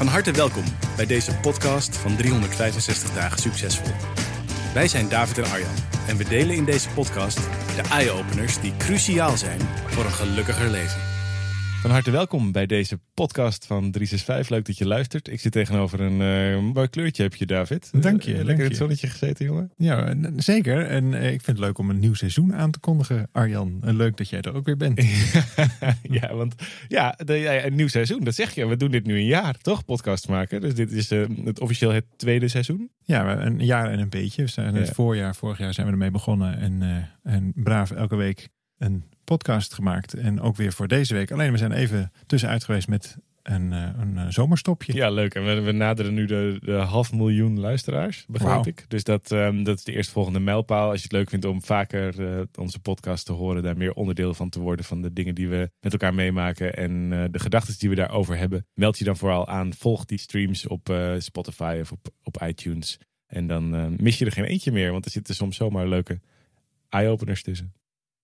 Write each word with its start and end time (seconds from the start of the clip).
Van 0.00 0.08
harte 0.08 0.32
welkom 0.32 0.64
bij 0.96 1.06
deze 1.06 1.34
podcast 1.34 1.96
van 1.96 2.16
365 2.16 3.12
dagen 3.12 3.38
succesvol. 3.38 3.92
Wij 4.74 4.88
zijn 4.88 5.08
David 5.08 5.38
en 5.38 5.44
Arjan 5.44 5.74
en 6.06 6.16
we 6.16 6.24
delen 6.24 6.56
in 6.56 6.64
deze 6.64 6.88
podcast 6.88 7.36
de 7.76 7.82
eye-openers 7.90 8.60
die 8.60 8.76
cruciaal 8.76 9.36
zijn 9.36 9.60
voor 9.86 10.04
een 10.04 10.12
gelukkiger 10.12 10.70
leven. 10.70 11.09
Van 11.80 11.90
harte 11.90 12.10
welkom 12.10 12.52
bij 12.52 12.66
deze 12.66 12.98
podcast 13.14 13.66
van 13.66 13.90
365. 13.90 14.48
Leuk 14.48 14.66
dat 14.66 14.78
je 14.78 14.86
luistert. 14.86 15.28
Ik 15.28 15.40
zit 15.40 15.52
tegenover 15.52 16.00
een 16.00 16.20
uh, 16.20 16.72
mooi 16.72 16.88
kleurtje 16.88 17.22
heb 17.22 17.34
je, 17.34 17.46
David. 17.46 18.02
Dank 18.02 18.22
je. 18.22 18.30
Uh, 18.32 18.36
lekker 18.36 18.64
in 18.64 18.70
het 18.70 18.78
zonnetje 18.78 19.06
gezeten, 19.06 19.44
jongen. 19.44 19.72
Ja, 19.76 20.14
zeker. 20.36 20.86
En 20.86 21.14
eh, 21.14 21.32
ik 21.32 21.40
vind 21.40 21.56
het 21.56 21.66
leuk 21.66 21.78
om 21.78 21.90
een 21.90 21.98
nieuw 21.98 22.14
seizoen 22.14 22.54
aan 22.54 22.70
te 22.70 22.78
kondigen, 22.78 23.28
Arjan. 23.32 23.78
En 23.82 23.96
leuk 23.96 24.16
dat 24.16 24.28
jij 24.28 24.40
er 24.40 24.54
ook 24.54 24.64
weer 24.64 24.76
bent. 24.76 25.02
ja, 26.20 26.34
want 26.34 26.54
ja, 26.88 27.18
de, 27.24 27.34
ja, 27.34 27.64
een 27.64 27.74
nieuw 27.74 27.88
seizoen, 27.88 28.24
dat 28.24 28.34
zeg 28.34 28.54
je. 28.54 28.66
We 28.66 28.76
doen 28.76 28.90
dit 28.90 29.06
nu 29.06 29.14
een 29.14 29.26
jaar, 29.26 29.58
toch? 29.58 29.84
Podcast 29.84 30.28
maken. 30.28 30.60
Dus 30.60 30.74
dit 30.74 30.92
is 30.92 31.10
het 31.44 31.60
officieel 31.60 31.92
het 31.92 32.04
tweede 32.16 32.48
seizoen. 32.48 32.90
Ja, 33.04 33.44
een 33.44 33.64
jaar 33.64 33.90
en 33.90 33.98
een 33.98 34.08
beetje. 34.08 34.42
We 34.42 34.48
zijn 34.48 34.74
het 34.74 34.86
Ja. 34.86 34.92
voorjaar, 34.92 35.34
vorig 35.34 35.58
jaar 35.58 35.74
zijn 35.74 35.86
we 35.86 35.92
ermee 35.92 36.10
begonnen. 36.10 36.58
En, 36.58 37.08
en 37.22 37.52
braaf 37.54 37.90
elke 37.90 38.16
week 38.16 38.48
een 38.78 39.04
podcast 39.36 39.74
gemaakt. 39.74 40.14
En 40.14 40.40
ook 40.40 40.56
weer 40.56 40.72
voor 40.72 40.88
deze 40.88 41.14
week. 41.14 41.30
Alleen 41.30 41.52
we 41.52 41.58
zijn 41.58 41.72
even 41.72 42.12
tussenuit 42.26 42.64
geweest 42.64 42.88
met 42.88 43.16
een, 43.42 43.72
eh, 43.72 43.88
een 43.98 44.18
eh, 44.18 44.26
zomerstopje. 44.28 44.94
Ja, 44.94 45.10
leuk. 45.10 45.34
En 45.34 45.44
we, 45.44 45.60
we 45.60 45.72
naderen 45.72 46.14
nu 46.14 46.26
de, 46.26 46.58
de 46.60 46.72
half 46.72 47.12
miljoen 47.12 47.60
luisteraars, 47.60 48.24
begrijp 48.28 48.66
ik. 48.66 48.84
Dus 48.88 49.04
dat, 49.04 49.32
ehm, 49.32 49.62
dat 49.62 49.78
is 49.78 49.84
de 49.84 49.92
eerstvolgende 49.92 50.40
mijlpaal. 50.40 50.90
Als 50.90 50.96
je 50.96 51.02
het 51.02 51.12
leuk 51.12 51.30
vindt 51.30 51.44
om 51.44 51.62
vaker 51.62 52.26
eh, 52.26 52.40
onze 52.58 52.80
podcast 52.80 53.26
te 53.26 53.32
horen, 53.32 53.62
daar 53.62 53.76
meer 53.76 53.92
onderdeel 53.92 54.34
van 54.34 54.48
te 54.48 54.60
worden 54.60 54.84
van 54.84 55.02
de 55.02 55.12
dingen 55.12 55.34
die 55.34 55.48
we 55.48 55.70
met 55.80 55.92
elkaar 55.92 56.14
meemaken 56.14 56.76
en 56.76 57.10
de 57.30 57.38
gedachten 57.38 57.78
die 57.78 57.88
we 57.88 57.94
daarover 57.94 58.36
hebben, 58.36 58.66
meld 58.74 58.98
je 58.98 59.04
dan 59.04 59.16
vooral 59.16 59.48
aan. 59.48 59.74
Volg 59.74 60.04
die 60.04 60.18
streams 60.18 60.66
op 60.66 60.94
Spotify 61.18 61.78
of 61.80 61.92
op, 61.92 62.08
op 62.22 62.42
iTunes. 62.42 62.98
En 63.26 63.46
dan 63.46 63.94
mis 64.02 64.18
je 64.18 64.24
er 64.24 64.32
geen 64.32 64.44
eentje 64.44 64.72
meer, 64.72 64.92
want 64.92 65.04
er 65.04 65.10
zitten 65.10 65.34
soms 65.34 65.56
zomaar 65.56 65.88
leuke 65.88 66.20
eye-openers 66.88 67.42
tussen. 67.42 67.72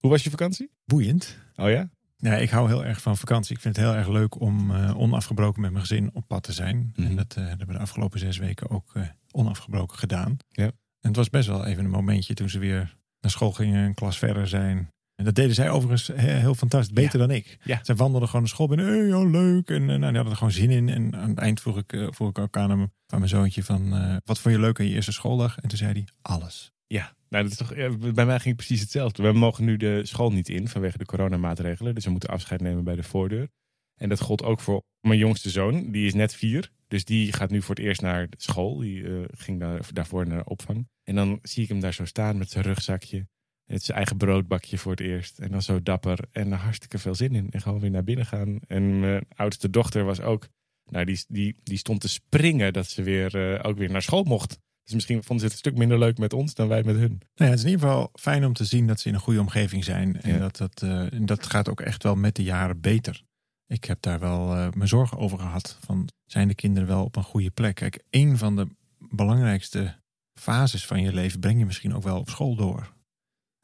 Hoe 0.06 0.14
was 0.14 0.24
je 0.24 0.30
vakantie? 0.30 0.70
Boeiend. 0.84 1.38
Oh 1.56 1.70
ja? 1.70 1.88
Ja, 2.16 2.34
ik 2.34 2.50
hou 2.50 2.68
heel 2.68 2.84
erg 2.84 3.00
van 3.00 3.16
vakantie. 3.16 3.54
Ik 3.54 3.60
vind 3.60 3.76
het 3.76 3.84
heel 3.84 3.94
erg 3.94 4.08
leuk 4.08 4.40
om 4.40 4.70
eh, 4.70 4.98
onafgebroken 4.98 5.60
met 5.60 5.70
mijn 5.70 5.84
gezin 5.86 6.10
op 6.12 6.24
pad 6.26 6.42
te 6.42 6.52
zijn. 6.52 6.92
Mhm. 6.96 7.06
En 7.06 7.16
dat 7.16 7.34
eh, 7.36 7.46
hebben 7.46 7.66
we 7.66 7.72
de 7.72 7.78
afgelopen 7.78 8.18
zes 8.18 8.38
weken 8.38 8.70
ook 8.70 8.90
eh, 8.94 9.02
onafgebroken 9.30 9.98
gedaan. 9.98 10.36
Ja. 10.48 10.64
En 10.64 10.72
het 11.00 11.16
was 11.16 11.30
best 11.30 11.48
wel 11.48 11.64
even 11.64 11.84
een 11.84 11.90
momentje 11.90 12.34
toen 12.34 12.48
ze 12.48 12.58
weer 12.58 12.96
naar 13.20 13.30
school 13.30 13.52
gingen, 13.52 13.84
een 13.84 13.94
klas 13.94 14.18
verder 14.18 14.48
zijn. 14.48 14.90
En 15.14 15.24
dat 15.24 15.34
deden 15.34 15.54
zij 15.54 15.70
overigens 15.70 16.06
he- 16.06 16.38
heel 16.38 16.54
fantastisch, 16.54 16.94
beter 16.94 17.18
dan 17.18 17.30
ik. 17.30 17.58
Ja. 17.64 17.78
Zij 17.82 17.94
wandelden 17.94 18.28
gewoon 18.28 18.44
de 18.44 18.50
school 18.50 18.68
binnen, 18.68 18.86
hey, 18.86 19.06
ja, 19.06 19.24
leuk. 19.24 19.70
En 19.70 19.84
nou, 19.86 19.98
die 19.98 20.06
hadden 20.06 20.30
er 20.30 20.36
gewoon 20.36 20.52
zin 20.52 20.70
in. 20.70 20.88
En 20.88 21.16
aan 21.16 21.28
het 21.28 21.38
eind 21.38 21.60
vroeg 21.60 21.76
ik, 21.78 22.08
vroeg 22.10 22.28
ik 22.28 22.38
ook 22.38 22.56
aan 22.56 22.70
hem, 22.70 22.80
aan 22.80 23.18
mijn 23.18 23.28
zoontje 23.28 23.62
van, 23.62 23.91
wat 24.24 24.38
vond 24.38 24.54
je 24.54 24.60
leuk 24.60 24.80
aan 24.80 24.86
je 24.86 24.94
eerste 24.94 25.12
schooldag? 25.12 25.58
En 25.58 25.68
toen 25.68 25.78
zei 25.78 25.92
hij, 25.92 26.04
alles. 26.22 26.72
Ja, 26.86 27.14
nou, 27.36 27.48
dat 27.48 27.60
is 27.60 27.66
toch, 27.66 27.98
bij 28.14 28.26
mij 28.26 28.41
ging 28.41 28.56
het 28.56 28.66
precies 28.66 28.80
hetzelfde. 28.80 29.22
We 29.22 29.32
mogen 29.32 29.64
nu 29.64 29.76
de 29.76 30.06
school 30.06 30.32
niet 30.32 30.48
in 30.48 30.69
vanwege 30.69 30.98
de 30.98 31.04
coronamaatregelen. 31.04 31.94
Dus 31.94 32.04
we 32.04 32.10
moeten 32.10 32.28
afscheid 32.28 32.60
nemen 32.60 32.84
bij 32.84 32.97
de 32.97 33.02
voordeur. 33.02 33.48
En 33.94 34.08
dat 34.08 34.20
gold 34.20 34.42
ook 34.42 34.60
voor 34.60 34.82
mijn 35.00 35.19
jongste 35.19 35.50
zoon. 35.50 35.91
Die 35.91 36.06
is 36.06 36.14
net 36.14 36.34
vier. 36.34 36.70
Dus 36.88 37.04
die 37.04 37.32
gaat 37.32 37.50
nu 37.50 37.62
voor 37.62 37.75
het 37.75 37.84
eerst 37.84 38.00
naar 38.00 38.26
school. 38.36 38.78
Die 38.78 39.04
eh, 39.04 39.25
ging 39.30 39.60
daar, 39.60 39.88
daarvoor 39.92 40.26
naar 40.26 40.44
opvang. 40.44 40.88
En 41.02 41.14
dan 41.14 41.38
zie 41.42 41.62
ik 41.62 41.69
hem 41.69 41.80
daar 41.80 41.94
zo 41.94 42.04
staan 42.04 42.38
met 42.38 42.50
zijn 42.50 42.64
rugzakje. 42.64 43.26
Het 43.64 43.82
zijn 43.82 43.96
eigen 43.96 44.16
broodbakje 44.16 44.78
voor 44.78 44.91
het 44.91 45.00
eerst. 45.00 45.38
En 45.38 45.50
dan 45.50 45.62
zo 45.62 45.82
dapper. 45.82 46.19
En 46.32 46.52
er 46.52 46.58
hartstikke 46.58 46.98
veel 46.98 47.14
zin 47.14 47.34
in. 47.34 47.50
En 47.50 47.60
gewoon 47.60 47.80
weer 47.80 47.91
naar 47.91 48.04
binnen 48.04 48.26
gaan. 48.26 48.58
En 48.66 49.00
mijn 49.00 49.26
oudste 49.34 49.70
dochter 49.70 50.04
was 50.04 50.20
ook... 50.20 50.48
Nou, 50.91 51.04
die, 51.04 51.25
die, 51.28 51.56
die 51.62 51.78
stond 51.78 52.00
te 52.00 52.08
springen 52.08 52.72
dat 52.72 52.86
ze 52.86 53.02
weer, 53.02 53.54
eh, 53.54 53.69
ook 53.69 53.78
weer 53.78 53.91
naar 53.91 54.02
school 54.02 54.22
mocht. 54.22 54.58
Dus 54.86 54.94
misschien 54.94 55.22
vonden 55.22 55.38
ze 55.38 55.44
het 55.44 55.52
een 55.52 55.58
stuk 55.70 55.76
minder 55.78 55.98
leuk 55.98 56.19
met 56.19 56.32
ons 56.32 56.54
dan 56.54 56.69
wij 56.69 56.82
met 56.82 56.97
hun. 56.97 57.08
Nou 57.10 57.20
ja, 57.34 57.44
het 57.44 57.54
is 57.58 57.64
in 57.64 57.70
ieder 57.70 57.86
geval 57.88 58.10
fijn 58.14 58.44
om 58.44 58.52
te 58.52 58.64
zien 58.64 58.86
dat 58.86 59.00
ze 59.00 59.08
in 59.08 59.14
een 59.14 59.20
goede 59.20 59.41
omgeving 59.41 59.84
zijn. 59.84 60.20
En 60.22 60.32
Ja. 60.32 60.38
dat, 60.38 60.56
dat, 60.56 60.82
eh, 60.82 61.06
dat 61.20 61.47
gaat 61.47 61.69
ook 61.69 61.80
echt 61.80 62.02
wel 62.02 62.14
met 62.14 62.34
de 62.34 62.42
jaren 62.42 62.80
beter. 62.80 63.22
Ik 63.66 63.84
heb 63.84 64.02
daar 64.02 64.19
wel 64.20 64.54
eh, 64.54 64.69
mijn 64.72 64.88
zorgen 64.88 65.19
over 65.19 65.38
gehad. 65.38 65.78
Van, 65.80 66.08
zijn 66.26 66.48
de 66.48 66.54
kinderen 66.54 66.88
wel 66.88 67.04
op 67.04 67.16
een 67.16 67.22
goede 67.22 67.50
plek? 67.50 67.75
Kijk, 67.75 68.02
een 68.10 68.38
van 68.38 68.56
de 68.56 68.66
belangrijkste 68.98 69.94
fases 70.41 70.86
van 70.86 71.02
je 71.02 71.12
leven 71.12 71.41
breng 71.41 71.58
je 71.58 71.64
misschien 71.66 71.94
ook 71.94 72.02
wel 72.02 72.19
op 72.19 72.28
school 72.30 72.56
door. 72.56 72.92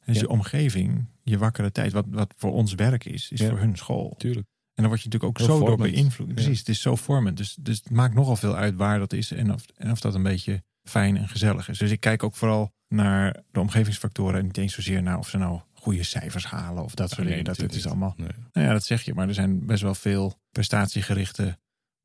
Dus 0.05 0.15
Ja. 0.15 0.21
je 0.21 0.28
omgeving, 0.28 1.06
je 1.22 1.38
wakkere 1.38 1.72
tijd, 1.72 1.93
wat, 1.93 2.05
wat 2.09 2.34
voor 2.37 2.53
ons 2.53 2.75
werk 2.75 3.05
is, 3.05 3.31
is 3.31 3.41
Ja. 3.41 3.49
voor 3.49 3.59
hun 3.59 3.77
school. 3.77 4.15
Tuurlijk. 4.19 4.47
En 4.75 4.82
dan 4.82 4.87
word 4.87 5.00
je 5.03 5.09
natuurlijk 5.09 5.41
ook 5.41 5.47
Heel 5.47 5.59
zo 5.59 5.65
door 5.66 5.77
beïnvloed. 5.77 6.28
Ja. 6.28 6.34
Precies, 6.34 6.59
het 6.59 6.69
is 6.69 6.81
zo 6.81 6.97
vormend. 6.97 7.37
Dus, 7.37 7.56
dus 7.61 7.77
het 7.77 7.91
maakt 7.91 8.15
nogal 8.15 8.37
veel 8.37 8.56
uit 8.56 8.75
waar 8.75 8.99
dat 8.99 9.12
is 9.12 9.31
en 9.31 9.53
of, 9.53 9.65
en 9.77 9.91
of 9.91 10.00
dat 10.00 10.15
een 10.15 10.22
beetje 10.22 10.62
fijn 10.84 11.16
en 11.16 11.28
gezellig 11.28 11.69
is. 11.69 11.78
Dus 11.78 11.91
ik 11.91 12.00
kijk 12.00 12.22
ook 12.22 12.34
vooral 12.37 12.72
naar 12.88 13.43
de 13.50 13.60
omgevingsfactoren 13.60 14.38
en 14.38 14.44
niet 14.44 14.56
eens 14.59 14.75
zozeer 14.75 15.03
naar 15.03 15.19
of 15.19 15.28
ze 15.28 15.38
nou 15.38 15.60
goede 15.75 16.03
cijfers 16.03 16.44
halen 16.47 16.84
of 16.84 16.94
dat 16.94 17.10
soort 17.10 17.26
dingen. 17.28 17.44
Dat 17.44 17.56
het 17.56 17.75
is 17.75 17.87
allemaal. 17.87 18.15
Nee. 18.16 18.28
Nou 18.53 18.66
ja, 18.66 18.72
dat 18.72 18.84
zeg 18.84 19.03
je, 19.03 19.15
maar 19.15 19.28
er 19.28 19.34
zijn 19.34 19.66
best 19.66 19.82
wel 19.82 19.94
veel 19.94 20.41
prestatiegerichte, 20.50 21.43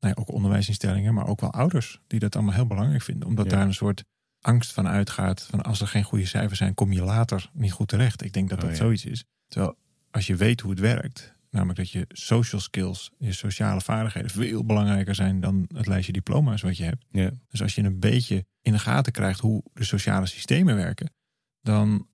nou 0.00 0.14
ja, 0.14 0.14
ook 0.14 0.30
onderwijsinstellingen, 0.32 1.14
maar 1.14 1.26
ook 1.26 1.40
wel 1.40 1.52
ouders 1.52 2.00
die 2.06 2.18
dat 2.20 2.34
allemaal 2.36 2.54
heel 2.54 2.66
belangrijk 2.66 3.02
vinden. 3.02 3.28
Omdat 3.28 3.44
Ja. 3.44 3.50
daar 3.50 3.66
een 3.66 3.74
soort 3.74 4.04
angst 4.40 4.72
van 4.72 4.88
uitgaat 4.88 5.42
van 5.42 5.62
als 5.62 5.80
er 5.80 5.86
geen 5.86 6.02
goede 6.02 6.26
cijfers 6.26 6.58
zijn, 6.58 6.74
kom 6.74 6.92
je 6.92 7.02
later 7.02 7.50
niet 7.52 7.72
goed 7.72 7.88
terecht. 7.88 8.24
Ik 8.24 8.32
denk 8.32 8.48
dat 8.48 8.58
Oh, 8.58 8.64
dat 8.64 8.72
ja. 8.76 8.82
zoiets 8.82 9.04
is. 9.04 9.24
Terwijl 9.48 9.76
als 10.10 10.26
je 10.26 10.36
weet 10.36 10.60
hoe 10.60 10.70
het 10.70 10.80
werkt, 10.80 11.32
namelijk 11.50 11.78
dat 11.78 11.90
je 11.90 12.04
social 12.08 12.60
skills, 12.60 13.10
je 13.18 13.32
sociale 13.32 13.80
vaardigheden 13.80 14.30
veel 14.30 14.64
belangrijker 14.64 15.14
zijn 15.14 15.40
dan 15.40 15.68
het 15.74 15.86
lijstje 15.86 16.12
diploma's 16.12 16.62
wat 16.62 16.76
je 16.76 16.84
hebt. 16.84 17.04
Ja. 17.10 17.30
Dus 17.48 17.62
als 17.62 17.74
je 17.74 17.82
een 17.82 18.00
beetje 18.00 18.44
in 18.62 18.72
de 18.72 18.78
gaten 18.78 19.12
krijgt 19.12 19.40
hoe 19.40 19.62
de 19.72 19.84
sociale 19.84 20.26
systemen 20.26 20.76
werken, 20.76 21.12
dan 21.60 22.08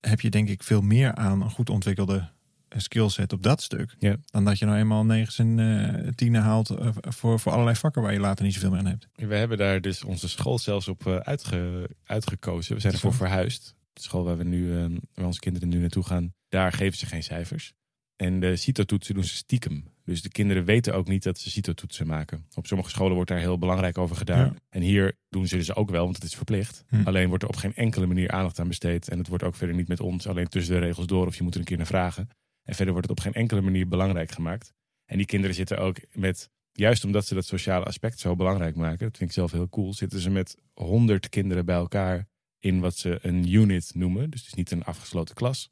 heb 0.00 0.20
je 0.20 0.30
denk 0.30 0.48
ik 0.48 0.62
veel 0.62 0.80
meer 0.80 1.14
aan 1.14 1.42
een 1.42 1.50
goed 1.50 1.70
ontwikkelde 1.70 2.28
skillset 2.68 3.32
op 3.32 3.42
dat 3.42 3.62
stuk. 3.62 3.94
Ja. 3.98 4.16
Dan 4.24 4.44
dat 4.44 4.58
je 4.58 4.64
nou 4.64 4.78
eenmaal 4.78 5.04
negens 5.04 5.38
en 5.38 5.58
eh 5.58 6.08
tienen 6.14 6.42
haalt 6.42 6.70
eh, 6.70 6.88
voor, 7.00 7.40
voor 7.40 7.52
allerlei 7.52 7.76
vakken 7.76 8.02
waar 8.02 8.12
je 8.12 8.20
later 8.20 8.44
niet 8.44 8.54
zoveel 8.54 8.70
meer 8.70 8.78
aan 8.78 8.86
hebt. 8.86 9.08
We 9.14 9.34
hebben 9.34 9.58
daar 9.58 9.80
dus 9.80 10.04
onze 10.04 10.28
school 10.28 10.58
zelfs 10.58 10.88
op 10.88 11.06
eh, 11.06 11.16
uitge, 11.16 11.90
uitgekozen. 12.04 12.74
We 12.74 12.80
zijn 12.80 12.92
ervoor 12.92 13.14
verhuisd. 13.14 13.76
De 13.92 14.00
school 14.02 14.24
waar 14.24 14.36
we 14.36 14.44
nu, 14.44 14.76
eh, 14.76 14.86
waar 15.14 15.26
onze 15.26 15.40
kinderen 15.40 15.68
nu 15.68 15.78
naartoe 15.78 16.04
gaan, 16.04 16.34
daar 16.48 16.72
geven 16.72 16.98
ze 16.98 17.06
geen 17.06 17.22
cijfers. 17.22 17.74
En 18.18 18.40
de 18.40 18.56
CITO-toetsen 18.56 19.14
doen 19.14 19.24
ze 19.24 19.34
stiekem. 19.34 19.84
Dus 20.04 20.22
de 20.22 20.28
kinderen 20.28 20.64
weten 20.64 20.94
ook 20.94 21.08
niet 21.08 21.22
dat 21.22 21.38
ze 21.38 21.50
CITO-toetsen 21.50 22.06
maken. 22.06 22.46
Op 22.54 22.66
sommige 22.66 22.90
scholen 22.90 23.14
wordt 23.14 23.30
daar 23.30 23.38
heel 23.38 23.58
belangrijk 23.58 23.98
over 23.98 24.16
gedaan. 24.16 24.44
Ja. 24.44 24.54
En 24.68 24.82
hier 24.82 25.16
doen 25.28 25.46
ze 25.46 25.56
dus 25.56 25.74
ook 25.74 25.90
wel, 25.90 26.04
want 26.04 26.14
het 26.14 26.24
is 26.24 26.34
verplicht. 26.34 26.84
Hm. 26.88 27.02
Alleen 27.04 27.28
wordt 27.28 27.42
er 27.42 27.48
op 27.48 27.56
geen 27.56 27.74
enkele 27.74 28.06
manier 28.06 28.30
aandacht 28.30 28.58
aan 28.58 28.68
besteed. 28.68 29.08
En 29.08 29.18
het 29.18 29.28
wordt 29.28 29.44
ook 29.44 29.54
verder 29.54 29.76
niet 29.76 29.88
met 29.88 30.00
ons, 30.00 30.26
alleen 30.26 30.48
tussen 30.48 30.74
de 30.74 30.80
regels 30.80 31.06
door. 31.06 31.26
Of 31.26 31.36
je 31.36 31.42
moet 31.42 31.54
er 31.54 31.60
een 31.60 31.66
keer 31.66 31.76
naar 31.76 31.86
vragen. 31.86 32.28
En 32.62 32.74
verder 32.74 32.92
wordt 32.92 33.08
het 33.08 33.18
op 33.18 33.24
geen 33.24 33.34
enkele 33.34 33.60
manier 33.60 33.88
belangrijk 33.88 34.30
gemaakt. 34.30 34.72
En 35.04 35.16
die 35.16 35.26
kinderen 35.26 35.56
zitten 35.56 35.78
ook 35.78 35.96
met, 36.12 36.50
juist 36.72 37.04
omdat 37.04 37.26
ze 37.26 37.34
dat 37.34 37.46
sociale 37.46 37.84
aspect 37.84 38.18
zo 38.18 38.36
belangrijk 38.36 38.76
maken, 38.76 39.06
dat 39.06 39.16
vind 39.16 39.30
ik 39.30 39.36
zelf 39.36 39.52
heel 39.52 39.68
cool, 39.68 39.94
zitten 39.94 40.20
ze 40.20 40.30
met 40.30 40.56
honderd 40.74 41.28
kinderen 41.28 41.64
bij 41.64 41.76
elkaar 41.76 42.26
in 42.58 42.80
wat 42.80 42.96
ze 42.96 43.18
een 43.22 43.52
unit 43.52 43.90
noemen. 43.94 44.30
Dus 44.30 44.40
het 44.40 44.48
is 44.48 44.54
niet 44.54 44.70
een 44.70 44.84
afgesloten 44.84 45.34
klas, 45.34 45.70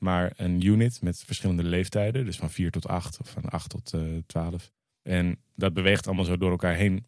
maar 0.00 0.32
een 0.36 0.66
unit 0.66 1.02
met 1.02 1.22
verschillende 1.26 1.62
leeftijden. 1.62 2.24
Dus 2.24 2.36
van 2.36 2.50
4 2.50 2.70
tot 2.70 2.88
8 2.88 3.20
of 3.20 3.30
van 3.30 3.44
8 3.44 3.70
tot 3.70 3.94
eh 3.94 4.00
12. 4.26 4.70
En 5.02 5.38
dat 5.54 5.74
beweegt 5.74 6.06
allemaal 6.06 6.24
zo 6.24 6.36
door 6.36 6.50
elkaar 6.50 6.74
heen. 6.74 7.06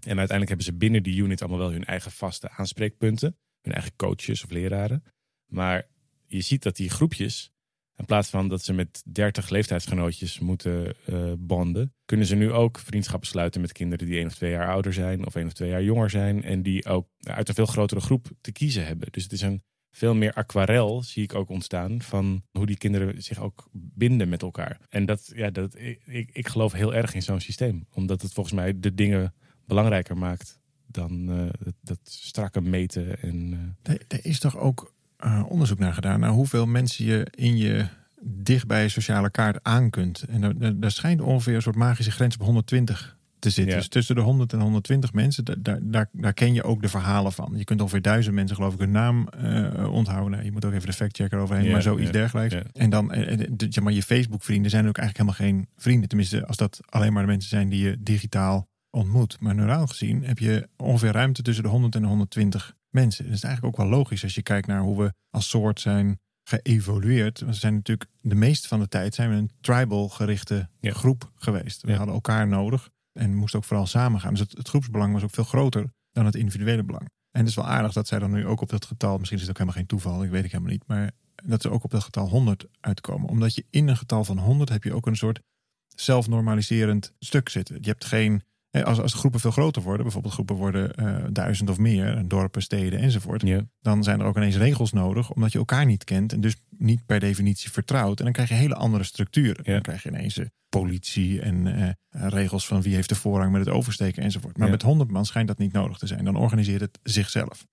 En 0.00 0.18
uiteindelijk 0.18 0.48
hebben 0.48 0.66
ze 0.66 0.74
binnen 0.74 1.02
die 1.02 1.22
unit 1.22 1.40
allemaal 1.40 1.58
wel 1.58 1.72
hun 1.72 1.84
eigen 1.84 2.10
vaste 2.10 2.50
aanspreekpunten. 2.50 3.36
Hun 3.60 3.72
eigen 3.72 3.96
coaches 3.96 4.44
of 4.44 4.50
leraren. 4.50 5.04
Maar 5.46 5.86
je 6.26 6.40
ziet 6.40 6.62
dat 6.62 6.76
die 6.76 6.90
groepjes, 6.90 7.52
in 7.96 8.04
plaats 8.04 8.28
van 8.28 8.48
dat 8.48 8.64
ze 8.64 8.72
met 8.72 9.02
30 9.06 9.48
leeftijdsgenootjes 9.48 10.38
moeten 10.38 10.94
eh, 11.06 11.32
bonden, 11.38 11.94
kunnen 12.04 12.26
ze 12.26 12.34
nu 12.34 12.52
ook 12.52 12.78
vriendschappen 12.78 13.28
sluiten 13.28 13.60
met 13.60 13.72
kinderen 13.72 14.06
die 14.06 14.16
één 14.16 14.26
of 14.26 14.34
twee 14.34 14.50
jaar 14.50 14.68
ouder 14.68 14.92
zijn 14.92 15.26
of 15.26 15.34
één 15.34 15.46
of 15.46 15.52
twee 15.52 15.70
jaar 15.70 15.82
jonger 15.82 16.10
zijn. 16.10 16.42
En 16.42 16.62
die 16.62 16.86
ook 16.86 17.08
uit 17.22 17.48
een 17.48 17.54
veel 17.54 17.66
grotere 17.66 18.00
groep 18.00 18.30
te 18.40 18.52
kiezen 18.52 18.86
hebben. 18.86 19.08
Dus 19.10 19.22
het 19.22 19.32
is 19.32 19.40
een 19.40 19.62
veel 19.94 20.14
meer 20.14 20.32
aquarel 20.32 21.02
zie 21.02 21.22
ik 21.22 21.34
ook 21.34 21.48
ontstaan 21.48 22.02
van 22.02 22.42
hoe 22.50 22.66
die 22.66 22.76
kinderen 22.76 23.22
zich 23.22 23.40
ook 23.40 23.68
binden 23.72 24.28
met 24.28 24.42
elkaar. 24.42 24.78
En 24.88 25.06
dat, 25.06 25.32
ja, 25.34 25.50
dat, 25.50 25.78
ik, 26.04 26.30
ik 26.32 26.48
geloof 26.48 26.72
heel 26.72 26.94
erg 26.94 27.14
in 27.14 27.22
zo'n 27.22 27.40
systeem, 27.40 27.86
omdat 27.92 28.22
het 28.22 28.32
volgens 28.32 28.54
mij 28.54 28.80
de 28.80 28.94
dingen 28.94 29.34
belangrijker 29.66 30.16
maakt 30.16 30.60
dan 30.86 31.30
uh, 31.30 31.48
dat, 31.80 31.98
strakke 32.02 32.60
meten. 32.60 33.20
En, 33.20 33.52
uh... 33.86 33.94
er, 34.08 34.20
is 34.22 34.38
toch 34.38 34.58
ook 34.58 34.92
uh, 35.24 35.44
onderzoek 35.48 35.78
naar 35.78 35.94
gedaan 35.94 36.20
naar 36.20 36.30
hoeveel 36.30 36.66
mensen 36.66 37.04
je 37.04 37.26
in 37.30 37.56
je 37.56 37.86
dicht 38.22 38.66
bij 38.66 38.82
je 38.82 38.88
sociale 38.88 39.30
kaart 39.30 39.58
aan 39.62 39.90
kunt. 39.90 40.22
En 40.22 40.76
daar 40.80 40.90
schijnt 40.90 41.20
ongeveer 41.20 41.54
een 41.54 41.62
soort 41.62 41.76
magische 41.76 42.10
grens 42.10 42.34
op 42.34 42.42
120 42.42 43.16
te 43.44 43.50
zitten. 43.50 43.76
Dus 43.76 43.88
tussen 43.88 44.14
de 44.14 44.20
100 44.20 44.52
en 44.52 44.60
120 44.60 45.12
mensen, 45.12 45.44
daar, 45.44 45.78
daar, 45.82 46.08
daar 46.12 46.32
ken 46.32 46.54
je 46.54 46.62
ook 46.62 46.82
de 46.82 46.88
verhalen 46.88 47.32
van. 47.32 47.52
Je 47.56 47.64
kunt 47.64 47.80
ongeveer 47.80 48.02
duizend 48.02 48.34
mensen 48.34 48.56
geloof 48.56 48.72
ik 48.74 48.78
hun 48.78 48.90
naam 48.90 49.28
uh, 49.42 49.92
onthouden. 49.92 50.30
Nou, 50.30 50.44
je 50.44 50.52
moet 50.52 50.64
ook 50.64 50.72
even 50.72 50.86
de 50.86 50.92
factchecker 50.92 51.38
overheen, 51.38 51.70
maar 51.70 51.82
zoiets 51.82 52.10
dergelijks. 52.10 52.56
En 52.72 52.90
dan, 52.90 53.14
uh, 53.14 53.82
maar 53.82 53.92
je 53.92 54.02
Facebook 54.02 54.42
vrienden 54.42 54.70
zijn 54.70 54.88
ook 54.88 54.98
eigenlijk 54.98 55.30
helemaal 55.30 55.56
geen 55.56 55.68
vrienden. 55.76 56.08
Tenminste, 56.08 56.46
als 56.46 56.56
dat 56.56 56.80
alleen 56.88 57.12
maar 57.12 57.22
de 57.22 57.28
mensen 57.28 57.48
zijn 57.48 57.68
die 57.68 57.82
je 57.84 57.96
digitaal 58.00 58.68
ontmoet. 58.90 59.40
Maar 59.40 59.54
neuraal 59.54 59.86
gezien 59.86 60.24
heb 60.24 60.38
je 60.38 60.68
ongeveer 60.76 61.12
ruimte 61.12 61.42
tussen 61.42 61.64
de 61.64 61.70
100 61.70 61.94
en 61.94 62.02
de 62.02 62.08
120 62.08 62.74
mensen. 62.90 63.24
Dat 63.24 63.34
is 63.34 63.42
eigenlijk 63.42 63.74
ook 63.78 63.86
wel 63.86 63.98
logisch 63.98 64.22
als 64.22 64.34
je 64.34 64.42
kijkt 64.42 64.66
naar 64.66 64.80
hoe 64.80 65.02
we 65.02 65.12
als 65.30 65.48
soort 65.48 65.80
zijn 65.80 66.18
geëvolueerd. 66.44 67.40
We 67.40 67.52
zijn 67.52 67.74
natuurlijk 67.74 68.10
de 68.20 68.34
meeste 68.34 68.68
van 68.68 68.80
de 68.80 68.88
tijd 68.88 69.14
zijn 69.14 69.30
we 69.30 69.36
een 69.36 69.50
tribal 69.60 70.08
gerichte 70.08 70.68
groep 70.80 71.30
geweest. 71.34 71.82
We 71.82 71.94
hadden 71.94 72.14
elkaar 72.14 72.48
nodig 72.48 72.90
en 73.14 73.34
moesten 73.34 73.58
ook 73.58 73.64
vooral 73.64 73.86
samen 73.86 74.20
gaan. 74.20 74.30
Dus 74.30 74.40
het, 74.40 74.56
het, 74.56 74.68
groepsbelang 74.68 75.12
was 75.12 75.22
ook 75.22 75.34
veel 75.34 75.44
groter 75.44 75.92
dan 76.12 76.26
het 76.26 76.34
individuele 76.34 76.84
belang. 76.84 77.08
En 77.30 77.40
het 77.40 77.48
is 77.48 77.54
wel 77.54 77.66
aardig 77.66 77.92
dat 77.92 78.06
zij 78.06 78.18
dan 78.18 78.30
nu 78.30 78.46
ook 78.46 78.60
op 78.60 78.68
dat 78.68 78.84
getal, 78.84 79.18
misschien 79.18 79.36
is 79.38 79.42
het 79.46 79.50
ook 79.50 79.58
helemaal 79.58 79.78
geen 79.80 79.88
toeval, 79.88 80.24
ik 80.24 80.30
weet 80.30 80.42
het 80.42 80.52
helemaal 80.52 80.72
niet, 80.72 80.86
maar 80.86 81.10
dat 81.44 81.62
ze 81.62 81.70
ook 81.70 81.84
op 81.84 81.90
dat 81.90 82.04
getal 82.04 82.28
100 82.28 82.66
uitkomen. 82.80 83.28
Omdat 83.28 83.54
je 83.54 83.64
in 83.70 83.88
een 83.88 83.96
getal 83.96 84.24
van 84.24 84.38
100 84.38 84.70
heb 84.70 84.84
je 84.84 84.94
ook 84.94 85.06
een 85.06 85.16
soort 85.16 85.40
zelfnormaliserend 85.88 87.12
stuk 87.18 87.48
zitten. 87.48 87.76
Je 87.80 87.88
hebt 87.88 88.04
geen 88.04 88.42
als, 88.82 89.00
als 89.00 89.12
de 89.12 89.18
groepen 89.18 89.40
veel 89.40 89.50
groter 89.50 89.82
worden, 89.82 90.02
bijvoorbeeld 90.02 90.34
groepen 90.34 90.56
worden 90.56 90.92
uh, 91.00 91.24
duizend 91.30 91.70
of 91.70 91.78
meer, 91.78 92.22
dorpen, 92.26 92.62
steden 92.62 92.98
enzovoort, 92.98 93.44
dan 93.80 94.02
zijn 94.02 94.20
er 94.20 94.26
ook 94.26 94.36
ineens 94.36 94.56
regels 94.56 94.92
nodig, 94.92 95.30
omdat 95.30 95.52
je 95.52 95.58
elkaar 95.58 95.86
niet 95.86 96.04
kent 96.04 96.32
en 96.32 96.40
dus 96.40 96.56
niet 96.78 97.06
per 97.06 97.20
definitie 97.20 97.70
vertrouwt. 97.70 98.18
En 98.18 98.24
dan 98.24 98.32
krijg 98.32 98.48
je 98.48 98.54
hele 98.54 98.74
andere 98.74 99.04
structuren. 99.04 99.64
Dan 99.64 99.80
krijg 99.80 100.02
je 100.02 100.08
ineens 100.08 100.38
uh, 100.38 100.46
politie 100.68 101.40
en 101.40 101.66
uh, 101.66 101.88
regels 102.10 102.66
van 102.66 102.82
wie 102.82 102.94
heeft 102.94 103.08
de 103.08 103.14
voorrang 103.14 103.52
met 103.52 103.66
het 103.66 103.74
oversteken 103.74 104.22
enzovoort. 104.22 104.58
Maar 104.58 104.70
met 104.70 104.82
honderd 104.82 105.10
man 105.10 105.26
schijnt 105.26 105.48
dat 105.48 105.58
niet 105.58 105.72
nodig 105.72 105.98
te 105.98 106.06
zijn. 106.06 106.24
Dan 106.24 106.36
organiseert 106.36 106.80
het 106.80 106.98
zichzelf. 107.02 107.66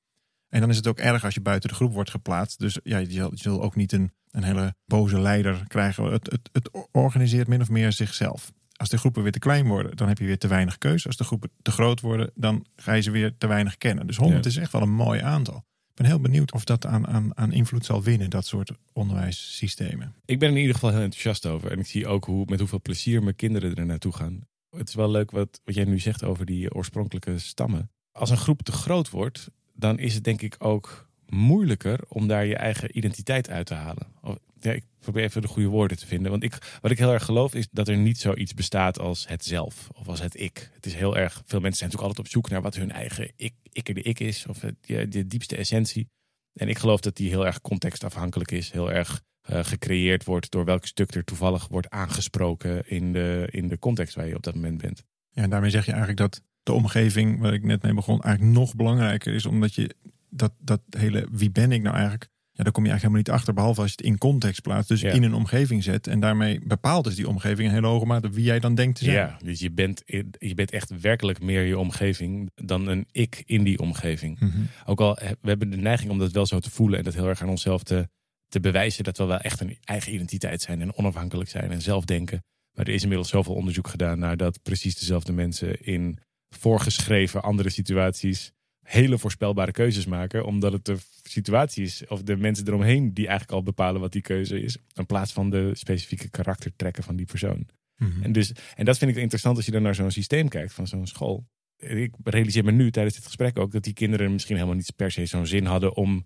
En 0.49 0.59
dan 0.59 0.69
is 0.69 0.75
het 0.75 0.87
ook 0.87 0.99
erg 0.99 1.23
als 1.23 1.33
je 1.33 1.41
buiten 1.41 1.69
de 1.69 1.75
groep 1.75 1.93
wordt 1.93 2.09
geplaatst. 2.09 2.59
Dus 2.59 2.79
ja, 2.83 2.97
je, 2.97 3.29
zult 3.33 3.61
ook 3.61 3.75
niet 3.75 3.91
een, 3.91 4.11
een 4.31 4.43
hele 4.43 4.75
boze 4.85 5.19
leider 5.19 5.63
krijgen. 5.67 6.03
Het, 6.11 6.31
het, 6.31 6.49
het 6.51 6.69
organiseert 6.91 7.47
min 7.47 7.61
of 7.61 7.69
meer 7.69 7.91
zichzelf. 7.91 8.51
Als 8.81 8.89
de 8.89 8.97
groepen 8.97 9.23
weer 9.23 9.31
te 9.31 9.39
klein 9.39 9.67
worden, 9.67 9.97
dan 9.97 10.07
heb 10.07 10.17
je 10.17 10.25
weer 10.25 10.37
te 10.37 10.47
weinig 10.47 10.77
keuze. 10.77 11.07
Als 11.07 11.17
de 11.17 11.23
groepen 11.23 11.49
te 11.61 11.71
groot 11.71 12.01
worden, 12.01 12.31
dan 12.35 12.65
ga 12.75 12.93
je 12.93 13.01
ze 13.01 13.11
weer 13.11 13.37
te 13.37 13.47
weinig 13.47 13.77
kennen. 13.77 14.07
Dus 14.07 14.17
100 14.17 14.45
is 14.45 14.57
echt 14.57 14.71
wel 14.71 14.81
een 14.81 14.93
mooi 14.93 15.19
aantal. 15.21 15.55
Ik 15.89 15.95
ben 15.95 16.05
heel 16.05 16.19
benieuwd 16.19 16.51
of 16.51 16.63
dat 16.63 16.85
aan, 16.85 17.07
aan, 17.07 17.37
aan 17.37 17.51
invloed 17.51 17.85
zal 17.85 18.03
winnen, 18.03 18.29
dat 18.29 18.45
soort 18.45 18.71
onderwijssystemen. 18.93 20.15
Ik 20.25 20.39
ben 20.39 20.49
in 20.49 20.57
ieder 20.57 20.73
geval 20.73 20.89
heel 20.89 21.01
enthousiast 21.01 21.45
over. 21.45 21.71
En 21.71 21.79
ik 21.79 21.85
zie 21.85 22.07
ook 22.07 22.25
hoe, 22.25 22.45
met 22.49 22.59
hoeveel 22.59 22.81
plezier 22.81 23.23
mijn 23.23 23.35
kinderen 23.35 23.75
er 23.75 23.85
naartoe 23.85 24.13
gaan. 24.13 24.47
Het 24.69 24.87
is 24.89 24.95
wel 24.95 25.11
leuk 25.11 25.31
wat, 25.31 25.61
wat 25.63 25.75
jij 25.75 25.85
nu 25.85 25.99
zegt 25.99 26.23
over 26.23 26.45
die 26.45 26.73
oorspronkelijke 26.73 27.39
stammen. 27.39 27.91
Als 28.11 28.29
een 28.29 28.37
groep 28.37 28.61
te 28.61 28.71
groot 28.71 29.09
wordt, 29.09 29.49
dan 29.73 29.99
is 29.99 30.13
het 30.13 30.23
denk 30.23 30.41
ik 30.41 30.55
ook 30.59 31.09
moeilijker 31.25 31.99
om 32.07 32.27
daar 32.27 32.45
je 32.45 32.55
eigen 32.55 32.97
identiteit 32.97 33.49
uit 33.49 33.65
te 33.65 33.73
halen. 33.73 34.07
Ja, 34.63 34.71
ik 34.71 34.83
probeer 34.99 35.23
even 35.23 35.41
de 35.41 35.47
goede 35.47 35.67
woorden 35.67 35.97
te 35.97 36.07
vinden. 36.07 36.31
Want 36.31 36.43
ik, 36.43 36.77
wat 36.81 36.91
ik 36.91 36.97
heel 36.97 37.13
erg 37.13 37.25
geloof 37.25 37.55
is 37.55 37.67
dat 37.71 37.87
er 37.87 37.97
niet 37.97 38.19
zoiets 38.19 38.53
bestaat 38.53 38.99
als 38.99 39.27
het 39.27 39.45
zelf 39.45 39.89
of 39.93 40.07
als 40.07 40.21
het 40.21 40.39
ik. 40.39 40.71
Het 40.73 40.85
is 40.85 40.93
heel 40.93 41.17
erg, 41.17 41.33
veel 41.45 41.59
mensen 41.59 41.77
zijn 41.79 41.89
natuurlijk 41.89 42.01
altijd 42.01 42.19
op 42.19 42.27
zoek 42.27 42.49
naar 42.49 42.61
wat 42.61 42.75
hun 42.75 42.91
eigen 42.91 43.31
ik, 43.35 43.53
ik 43.71 43.95
de 43.95 44.01
ik 44.01 44.19
is 44.19 44.45
of 44.47 44.59
de, 44.81 45.07
de 45.07 45.27
diepste 45.27 45.55
essentie. 45.55 46.09
En 46.53 46.69
ik 46.69 46.77
geloof 46.77 46.99
dat 46.99 47.15
die 47.15 47.29
heel 47.29 47.45
erg 47.45 47.61
contextafhankelijk 47.61 48.51
is, 48.51 48.71
heel 48.71 48.91
erg 48.91 49.21
uh, 49.49 49.63
gecreëerd 49.63 50.25
wordt 50.25 50.51
door 50.51 50.65
welk 50.65 50.85
stuk 50.85 51.15
er 51.15 51.23
toevallig 51.23 51.67
wordt 51.67 51.89
aangesproken 51.89 52.89
in 52.89 53.13
de, 53.13 53.47
in 53.51 53.67
de 53.67 53.79
context 53.79 54.15
waar 54.15 54.27
je 54.27 54.35
op 54.35 54.43
dat 54.43 54.55
moment 54.55 54.77
bent. 54.77 55.03
Ja, 55.29 55.41
en 55.41 55.49
daarmee 55.49 55.69
zeg 55.69 55.85
je 55.85 55.91
eigenlijk 55.91 56.19
dat 56.19 56.41
de 56.63 56.73
omgeving 56.73 57.39
waar 57.39 57.53
ik 57.53 57.63
net 57.63 57.81
mee 57.81 57.93
begon 57.93 58.21
eigenlijk 58.21 58.57
nog 58.57 58.75
belangrijker 58.75 59.33
is, 59.33 59.45
omdat 59.45 59.73
je 59.73 59.95
dat, 60.29 60.53
dat 60.59 60.81
hele 60.89 61.27
wie 61.31 61.51
ben 61.51 61.71
ik 61.71 61.81
nou 61.81 61.95
eigenlijk 61.95 62.29
ja, 62.61 62.67
daar 62.67 62.75
kom 62.75 62.85
je 62.85 62.91
eigenlijk 62.91 63.01
helemaal 63.01 63.17
niet 63.17 63.29
achter, 63.29 63.53
behalve 63.53 63.81
als 63.81 63.89
je 63.89 63.95
het 63.97 64.05
in 64.05 64.17
context 64.17 64.61
plaatst. 64.61 64.89
Dus 64.89 65.03
in 65.03 65.23
een 65.23 65.33
omgeving 65.33 65.83
zet. 65.83 66.07
En 66.07 66.19
daarmee 66.19 66.59
bepaalt 66.63 67.03
dus 67.03 67.15
die 67.15 67.27
omgeving 67.27 67.67
een 67.67 67.73
hele 67.73 67.87
hoge 67.87 68.05
mate 68.05 68.29
wie 68.29 68.43
jij 68.43 68.59
dan 68.59 68.75
denkt 68.75 68.97
te 68.97 69.03
zijn. 69.03 69.15
Ja, 69.15 69.37
dus 69.43 69.59
je 69.59 69.71
bent, 69.71 70.03
je 70.37 70.53
bent 70.55 70.71
echt 70.71 71.01
werkelijk 71.01 71.41
meer 71.41 71.63
je 71.63 71.77
omgeving 71.77 72.51
dan 72.55 72.87
een 72.87 73.07
ik 73.11 73.43
in 73.45 73.63
die 73.63 73.79
omgeving. 73.79 74.39
Mhm. 74.39 74.61
Ook 74.85 74.99
al 74.99 75.17
we 75.41 75.49
hebben 75.49 75.69
de 75.69 75.77
neiging 75.77 76.11
om 76.11 76.19
dat 76.19 76.31
wel 76.31 76.45
zo 76.45 76.59
te 76.59 76.71
voelen 76.71 76.97
en 76.97 77.03
dat 77.03 77.13
heel 77.13 77.27
erg 77.27 77.41
aan 77.41 77.49
onszelf 77.49 77.83
te, 77.83 78.09
te 78.47 78.59
bewijzen 78.59 79.03
dat 79.03 79.17
we 79.17 79.23
wel 79.23 79.39
echt 79.39 79.59
een 79.59 79.77
eigen 79.83 80.13
identiteit 80.13 80.61
zijn 80.61 80.81
en 80.81 80.97
onafhankelijk 80.97 81.49
zijn 81.49 81.71
en 81.71 81.81
zelf 81.81 82.05
denken. 82.05 82.43
Maar 82.77 82.85
er 82.85 82.93
is 82.93 83.01
inmiddels 83.01 83.29
zoveel 83.29 83.55
onderzoek 83.55 83.87
gedaan 83.87 84.19
naar 84.19 84.37
dat 84.37 84.61
precies 84.63 84.99
dezelfde 84.99 85.31
mensen 85.31 85.81
in 85.81 86.17
voorgeschreven 86.49 87.41
andere 87.41 87.69
situaties 87.69 88.51
hele 88.91 89.17
voorspelbare 89.17 89.71
keuzes 89.71 90.05
maken. 90.05 90.45
Omdat 90.45 90.73
het 90.73 90.85
de 90.85 90.97
situatie 91.23 91.83
is, 91.83 92.07
of 92.07 92.23
de 92.23 92.37
mensen 92.37 92.67
eromheen, 92.67 93.13
die 93.13 93.27
eigenlijk 93.27 93.57
al 93.57 93.63
bepalen 93.63 94.01
wat 94.01 94.11
die 94.11 94.21
keuze 94.21 94.61
is. 94.61 94.77
In 94.93 95.05
plaats 95.05 95.33
van 95.33 95.49
de 95.49 95.71
specifieke 95.73 96.29
karaktertrekken 96.29 97.03
van 97.03 97.15
die 97.15 97.25
persoon. 97.25 97.67
Mhm. 97.97 98.23
En, 98.23 98.31
dus, 98.31 98.53
en 98.75 98.85
dat 98.85 98.97
vind 98.97 99.11
ik 99.11 99.17
interessant 99.17 99.55
als 99.55 99.65
je 99.65 99.71
dan 99.71 99.81
naar 99.81 99.95
zo'n 99.95 100.11
systeem 100.11 100.47
kijkt 100.47 100.73
van 100.73 100.87
zo'n 100.87 101.07
school. 101.07 101.47
Ik 101.77 102.13
realiseer 102.23 102.63
me 102.63 102.71
nu 102.71 102.91
tijdens 102.91 103.15
dit 103.15 103.25
gesprek 103.25 103.59
ook 103.59 103.71
dat 103.71 103.83
die 103.83 103.93
kinderen 103.93 104.31
misschien 104.31 104.55
helemaal 104.55 104.75
niet 104.75 104.95
per 104.95 105.11
se 105.11 105.25
zo'n 105.25 105.45
zin 105.45 105.65
hadden 105.65 105.95
om 105.95 106.25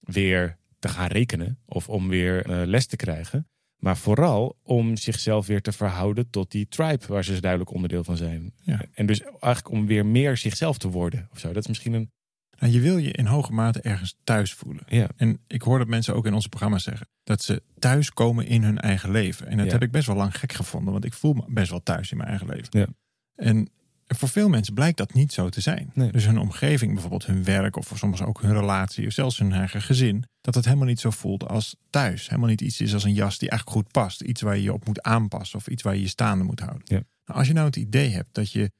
weer 0.00 0.58
te 0.78 0.88
gaan 0.88 1.08
rekenen 1.08 1.58
of 1.64 1.88
om 1.88 2.08
weer 2.08 2.50
uh, 2.50 2.66
les 2.66 2.86
te 2.86 2.96
krijgen. 2.96 3.48
Maar 3.84 3.96
vooral 3.96 4.56
om 4.62 4.96
zichzelf 4.96 5.46
weer 5.46 5.62
te 5.62 5.72
verhouden 5.72 6.30
tot 6.30 6.50
die 6.50 6.68
tribe 6.68 7.06
waar 7.06 7.24
ze 7.24 7.40
duidelijk 7.40 7.72
onderdeel 7.72 8.04
van 8.04 8.16
zijn. 8.16 8.52
Ja. 8.62 8.82
En 8.94 9.06
dus 9.06 9.20
eigenlijk 9.22 9.70
om 9.70 9.86
weer 9.86 10.06
meer 10.06 10.36
zichzelf 10.36 10.78
te 10.78 10.88
worden 10.88 11.28
of 11.32 11.38
zo. 11.38 11.52
Dat 11.52 11.62
is 11.62 11.68
misschien 11.68 11.92
een. 11.92 12.10
Nou, 12.58 12.72
je 12.72 12.80
wil 12.80 12.96
je 12.96 13.10
in 13.10 13.26
hoge 13.26 13.52
mate 13.52 13.80
ergens 13.80 14.16
thuis 14.24 14.52
voelen. 14.52 14.82
Ja. 14.88 15.08
En 15.16 15.40
ik 15.46 15.62
hoor 15.62 15.78
dat 15.78 15.88
mensen 15.88 16.14
ook 16.14 16.26
in 16.26 16.34
onze 16.34 16.48
programma's 16.48 16.82
zeggen 16.82 17.08
dat 17.24 17.42
ze 17.42 17.62
thuis 17.78 18.12
komen 18.12 18.46
in 18.46 18.62
hun 18.62 18.78
eigen 18.78 19.10
leven. 19.10 19.46
En 19.46 19.56
dat 19.56 19.66
Ja. 19.66 19.72
heb 19.72 19.82
ik 19.82 19.90
best 19.90 20.06
wel 20.06 20.16
lang 20.16 20.38
gek 20.38 20.52
gevonden, 20.52 20.92
want 20.92 21.04
ik 21.04 21.12
voel 21.12 21.32
me 21.32 21.44
best 21.48 21.70
wel 21.70 21.82
thuis 21.82 22.10
in 22.10 22.16
mijn 22.16 22.28
eigen 22.28 22.46
leven. 22.46 22.68
Ja. 22.70 22.86
En 24.06 24.16
voor 24.16 24.28
veel 24.28 24.48
mensen 24.48 24.74
blijkt 24.74 24.96
dat 24.96 25.14
niet 25.14 25.32
zo 25.32 25.48
te 25.48 25.60
zijn. 25.60 25.90
Nee. 25.94 26.12
Dus 26.12 26.24
hun 26.24 26.38
omgeving, 26.38 26.92
bijvoorbeeld 26.92 27.26
hun 27.26 27.44
werk 27.44 27.76
of 27.76 27.86
voor 27.86 27.98
sommigen 27.98 28.26
ook 28.26 28.42
hun 28.42 28.52
relatie 28.52 29.06
of 29.06 29.12
zelfs 29.12 29.38
hun 29.38 29.52
eigen 29.52 29.82
gezin, 29.82 30.24
dat 30.40 30.54
het 30.54 30.64
helemaal 30.64 30.86
niet 30.86 31.00
zo 31.00 31.10
voelt 31.10 31.48
als 31.48 31.76
thuis. 31.90 32.28
Helemaal 32.28 32.48
niet 32.48 32.60
iets 32.60 32.80
is 32.80 32.94
als 32.94 33.04
een 33.04 33.14
jas 33.14 33.38
die 33.38 33.50
eigenlijk 33.50 33.78
goed 33.78 33.92
past. 33.92 34.20
Iets 34.20 34.40
waar 34.40 34.56
je 34.56 34.62
je 34.62 34.72
op 34.72 34.86
moet 34.86 35.02
aanpassen 35.02 35.58
of 35.58 35.66
iets 35.66 35.82
waar 35.82 35.94
je 35.94 36.00
je 36.00 36.08
staande 36.08 36.44
moet 36.44 36.60
houden. 36.60 36.82
Ja. 36.84 37.02
Nou, 37.24 37.38
als 37.38 37.46
je 37.46 37.54
nou 37.54 37.66
het 37.66 37.76
idee 37.76 38.10
hebt 38.10 38.34
dat 38.34 38.52
je 38.52 38.70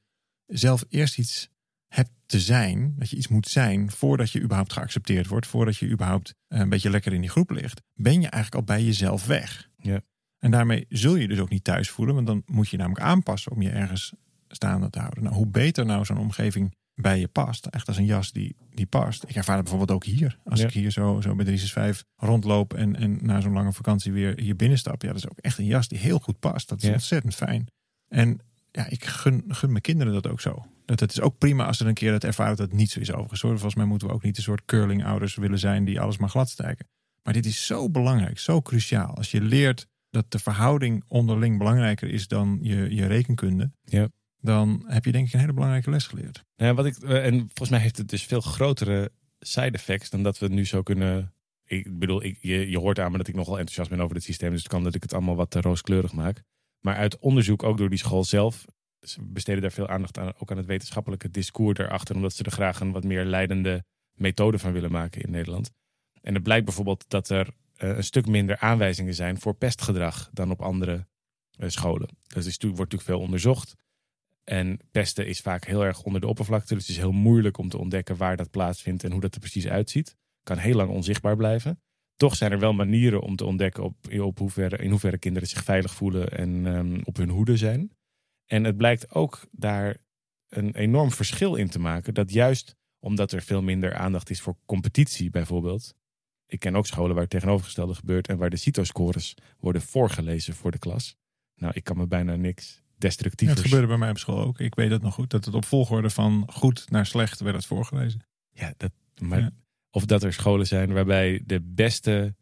zelf 0.45 0.85
eerst 0.89 1.17
iets 1.17 1.49
hebt 1.87 2.11
te 2.25 2.39
zijn, 2.39 2.95
dat 2.97 3.09
je 3.09 3.15
iets 3.15 3.27
moet 3.27 3.47
zijn 3.47 3.91
voordat 3.91 4.31
je 4.31 4.41
überhaupt 4.41 4.73
geaccepteerd 4.73 5.27
wordt, 5.27 5.47
voordat 5.47 5.77
je 5.77 5.89
überhaupt 5.89 6.33
eh, 6.47 6.59
een 6.59 6.69
beetje 6.69 6.89
lekker 6.89 7.13
in 7.13 7.21
die 7.21 7.29
groep 7.29 7.49
ligt, 7.49 7.81
ben 7.93 8.21
je 8.21 8.27
eigenlijk 8.27 8.55
al 8.55 8.75
bij 8.75 8.83
jezelf 8.83 9.25
weg. 9.25 9.69
Ja. 9.77 10.01
En 10.39 10.51
daarmee 10.51 10.85
zul 10.89 11.15
je 11.15 11.27
dus 11.27 11.39
ook 11.39 11.49
niet 11.49 11.63
thuis 11.63 11.89
voelen, 11.89 12.15
want 12.15 12.27
dan 12.27 12.43
moet 12.45 12.69
je 12.69 12.77
namelijk 12.77 13.05
aanpassen 13.05 13.51
om 13.51 13.61
je 13.61 13.69
ergens 13.69 14.13
staande 14.55 14.89
te 14.89 14.99
houden. 14.99 15.23
Nou, 15.23 15.35
hoe 15.35 15.47
beter 15.47 15.85
nou 15.85 16.05
zo'n 16.05 16.17
omgeving 16.17 16.75
bij 16.95 17.19
je 17.19 17.27
past, 17.27 17.65
echt 17.65 17.87
als 17.87 17.97
een 17.97 18.05
jas 18.05 18.31
die, 18.31 18.55
die 18.73 18.85
past. 18.85 19.23
Ik 19.27 19.35
ervaar 19.35 19.55
het 19.55 19.63
bijvoorbeeld 19.63 19.97
ook 19.97 20.03
hier. 20.05 20.37
Als 20.43 20.59
Ja. 20.59 20.67
ik 20.67 20.73
hier 20.73 20.91
zo, 20.91 21.21
zo 21.21 21.35
bij 21.35 21.45
365 21.45 22.03
rondloop 22.15 22.73
en, 22.73 22.95
en 22.95 23.17
na 23.21 23.41
zo'n 23.41 23.53
lange 23.53 23.73
vakantie 23.73 24.11
weer 24.11 24.39
hier 24.39 24.55
binnenstap. 24.55 25.01
Ja, 25.01 25.07
dat 25.07 25.17
is 25.17 25.29
ook 25.29 25.37
echt 25.39 25.57
een 25.57 25.65
jas 25.65 25.87
die 25.87 25.97
heel 25.99 26.19
goed 26.19 26.39
past. 26.39 26.69
Dat 26.69 26.81
is 26.81 26.87
Ja. 26.87 26.93
ontzettend 26.93 27.35
fijn. 27.35 27.67
En 28.07 28.39
ja, 28.71 28.87
ik 28.89 29.05
gun, 29.05 29.43
gun 29.47 29.69
mijn 29.69 29.81
kinderen 29.81 30.13
dat 30.13 30.27
ook 30.27 30.41
zo. 30.41 30.65
Dat 30.85 30.99
het 30.99 31.11
is 31.11 31.21
ook 31.21 31.37
prima 31.37 31.65
als 31.65 31.77
ze 31.77 31.85
een 31.85 31.93
keer 31.93 32.13
het 32.13 32.23
ervaren 32.23 32.55
dat 32.55 32.67
het 32.67 32.77
niet 32.77 32.91
zo 32.91 32.99
is 32.99 33.11
overigens. 33.11 33.41
hoor. 33.41 33.51
Volgens 33.51 33.75
mij 33.75 33.85
moeten 33.85 34.07
we 34.07 34.13
ook 34.13 34.23
niet 34.23 34.37
een 34.37 34.43
soort 34.43 34.65
curling 34.65 35.05
ouders 35.05 35.35
willen 35.35 35.59
zijn 35.59 35.85
die 35.85 35.99
alles 36.01 36.17
maar 36.17 36.29
glad 36.29 36.49
stijken. 36.49 36.87
Maar 37.23 37.33
dit 37.33 37.45
is 37.45 37.65
zo 37.65 37.89
belangrijk, 37.89 38.39
zo 38.39 38.61
cruciaal. 38.61 39.15
Als 39.15 39.31
je 39.31 39.41
leert 39.41 39.87
dat 40.09 40.31
de 40.31 40.39
verhouding 40.39 41.03
onderling 41.07 41.57
belangrijker 41.57 42.09
is 42.09 42.27
dan 42.27 42.59
je, 42.61 42.95
je 42.95 43.05
rekenkunde. 43.05 43.71
Ja. 43.83 44.07
Dan 44.45 44.83
heb 44.87 45.05
je 45.05 45.11
denk 45.11 45.27
ik 45.27 45.33
een 45.33 45.39
hele 45.39 45.53
belangrijke 45.53 45.89
les 45.89 46.07
geleerd. 46.07 46.43
Ja, 46.55 46.73
wat 46.73 46.85
ik, 46.85 46.97
eh, 46.97 47.25
en 47.25 47.33
volgens 47.39 47.69
mij 47.69 47.79
heeft 47.79 47.97
het 47.97 48.09
dus 48.09 48.23
veel 48.23 48.41
grotere 48.41 49.11
side 49.39 49.71
effects 49.71 50.09
dan 50.09 50.23
dat 50.23 50.37
we 50.37 50.47
nu 50.47 50.65
zo 50.65 50.83
kunnen. 50.83 51.33
Ik 51.65 51.99
bedoel, 51.99 52.23
ik, 52.23 52.37
je, 52.41 52.69
je 52.69 52.79
hoort 52.79 52.99
aan 52.99 53.11
me 53.11 53.17
dat 53.17 53.27
ik 53.27 53.35
nogal 53.35 53.57
enthousiast 53.57 53.89
ben 53.89 53.99
over 53.99 54.13
dit 54.13 54.23
systeem. 54.23 54.51
Dus 54.51 54.59
het 54.59 54.71
kan 54.71 54.83
dat 54.83 54.95
ik 54.95 55.01
het 55.01 55.13
allemaal 55.13 55.35
wat 55.35 55.51
te 55.51 55.61
rooskleurig 55.61 56.13
maak. 56.13 56.43
Maar 56.79 56.95
uit 56.95 57.19
onderzoek, 57.19 57.63
ook 57.63 57.77
door 57.77 57.89
die 57.89 57.97
school 57.97 58.23
zelf, 58.23 58.65
ze 58.99 59.23
besteden 59.23 59.61
daar 59.61 59.71
veel 59.71 59.87
aandacht 59.87 60.17
aan. 60.17 60.33
Ook 60.37 60.51
aan 60.51 60.57
het 60.57 60.65
wetenschappelijke 60.65 61.29
discours 61.29 61.77
daarachter. 61.77 62.15
Omdat 62.15 62.33
ze 62.33 62.43
er 62.43 62.51
graag 62.51 62.79
een 62.79 62.91
wat 62.91 63.03
meer 63.03 63.25
leidende 63.25 63.83
methode 64.13 64.59
van 64.59 64.71
willen 64.71 64.91
maken 64.91 65.21
in 65.21 65.31
Nederland. 65.31 65.71
En 66.21 66.33
het 66.33 66.43
blijkt 66.43 66.65
bijvoorbeeld 66.65 67.05
dat 67.07 67.29
er 67.29 67.49
eh, 67.75 67.89
een 67.89 68.03
stuk 68.03 68.27
minder 68.27 68.57
aanwijzingen 68.57 69.13
zijn 69.13 69.39
voor 69.39 69.55
pestgedrag 69.55 70.29
dan 70.33 70.51
op 70.51 70.61
andere 70.61 71.07
eh, 71.57 71.69
scholen. 71.69 72.09
Dus 72.27 72.45
er 72.45 72.67
wordt 72.67 72.77
natuurlijk 72.77 73.03
veel 73.03 73.19
onderzocht. 73.19 73.75
En 74.45 74.79
pesten 74.91 75.27
is 75.27 75.39
vaak 75.39 75.65
heel 75.65 75.85
erg 75.85 76.03
onder 76.03 76.21
de 76.21 76.27
oppervlakte. 76.27 76.73
Dus 76.73 76.87
het 76.87 76.95
is 76.95 77.01
heel 77.01 77.11
moeilijk 77.11 77.57
om 77.57 77.69
te 77.69 77.77
ontdekken 77.77 78.17
waar 78.17 78.37
dat 78.37 78.51
plaatsvindt 78.51 79.03
en 79.03 79.11
hoe 79.11 79.21
dat 79.21 79.33
er 79.33 79.39
precies 79.39 79.67
uitziet. 79.67 80.15
Kan 80.43 80.57
heel 80.57 80.75
lang 80.75 80.89
onzichtbaar 80.89 81.35
blijven. 81.35 81.79
Toch 82.15 82.35
zijn 82.35 82.51
er 82.51 82.59
wel 82.59 82.73
manieren 82.73 83.21
om 83.21 83.35
te 83.35 83.45
ontdekken 83.45 83.83
op, 83.83 83.95
op 84.19 84.37
hoeverre, 84.37 84.77
in 84.77 84.89
hoeverre 84.89 85.17
kinderen 85.17 85.49
zich 85.49 85.63
veilig 85.63 85.93
voelen 85.93 86.31
en 86.31 86.65
ehm, 86.65 87.01
op 87.03 87.17
hun 87.17 87.29
hoede 87.29 87.57
zijn. 87.57 87.91
En 88.45 88.63
het 88.63 88.77
blijkt 88.77 89.13
ook 89.13 89.47
daar 89.51 89.97
een 90.49 90.75
enorm 90.75 91.11
verschil 91.11 91.55
in 91.55 91.69
te 91.69 91.79
maken. 91.79 92.13
Dat 92.13 92.31
juist 92.31 92.75
omdat 92.99 93.31
er 93.31 93.41
veel 93.41 93.61
minder 93.61 93.93
aandacht 93.93 94.29
is 94.29 94.41
voor 94.41 94.57
competitie 94.65 95.29
bijvoorbeeld. 95.29 95.95
Ik 96.47 96.59
ken 96.59 96.75
ook 96.75 96.87
scholen 96.87 97.13
waar 97.13 97.23
het 97.23 97.31
tegenovergestelde 97.31 97.95
gebeurt 97.95 98.27
en 98.27 98.37
waar 98.37 98.49
de 98.49 98.57
CITO-scores 98.57 99.33
worden 99.59 99.81
voorgelezen 99.81 100.53
voor 100.53 100.71
de 100.71 100.79
klas. 100.79 101.17
Nou, 101.55 101.73
ik 101.75 101.83
kan 101.83 101.97
me 101.97 102.07
bijna 102.07 102.35
niks 102.35 102.83
destructiefs. 102.97 103.51
Het 103.51 103.59
gebeurde 103.59 103.87
bij 103.87 103.97
mij 103.97 104.09
op 104.09 104.17
school 104.17 104.39
ook. 104.39 104.59
Ik 104.59 104.75
weet 104.75 104.91
het 104.91 105.01
nog 105.01 105.13
goed. 105.13 105.29
Dat 105.29 105.45
het 105.45 105.53
op 105.53 105.65
volgorde 105.65 106.09
van 106.09 106.43
goed 106.47 106.89
naar 106.89 107.05
slecht 107.05 107.39
werd 107.39 107.55
het 107.55 107.65
voorgelezen. 107.65 108.25
Ja, 108.51 108.73
dat, 108.77 108.91
maar, 109.21 109.39
Ja. 109.39 109.51
Of 109.91 110.05
dat 110.05 110.23
er 110.23 110.33
scholen 110.33 110.67
zijn 110.67 110.93
waarbij 110.93 111.41
de 111.45 111.61
beste 111.61 112.35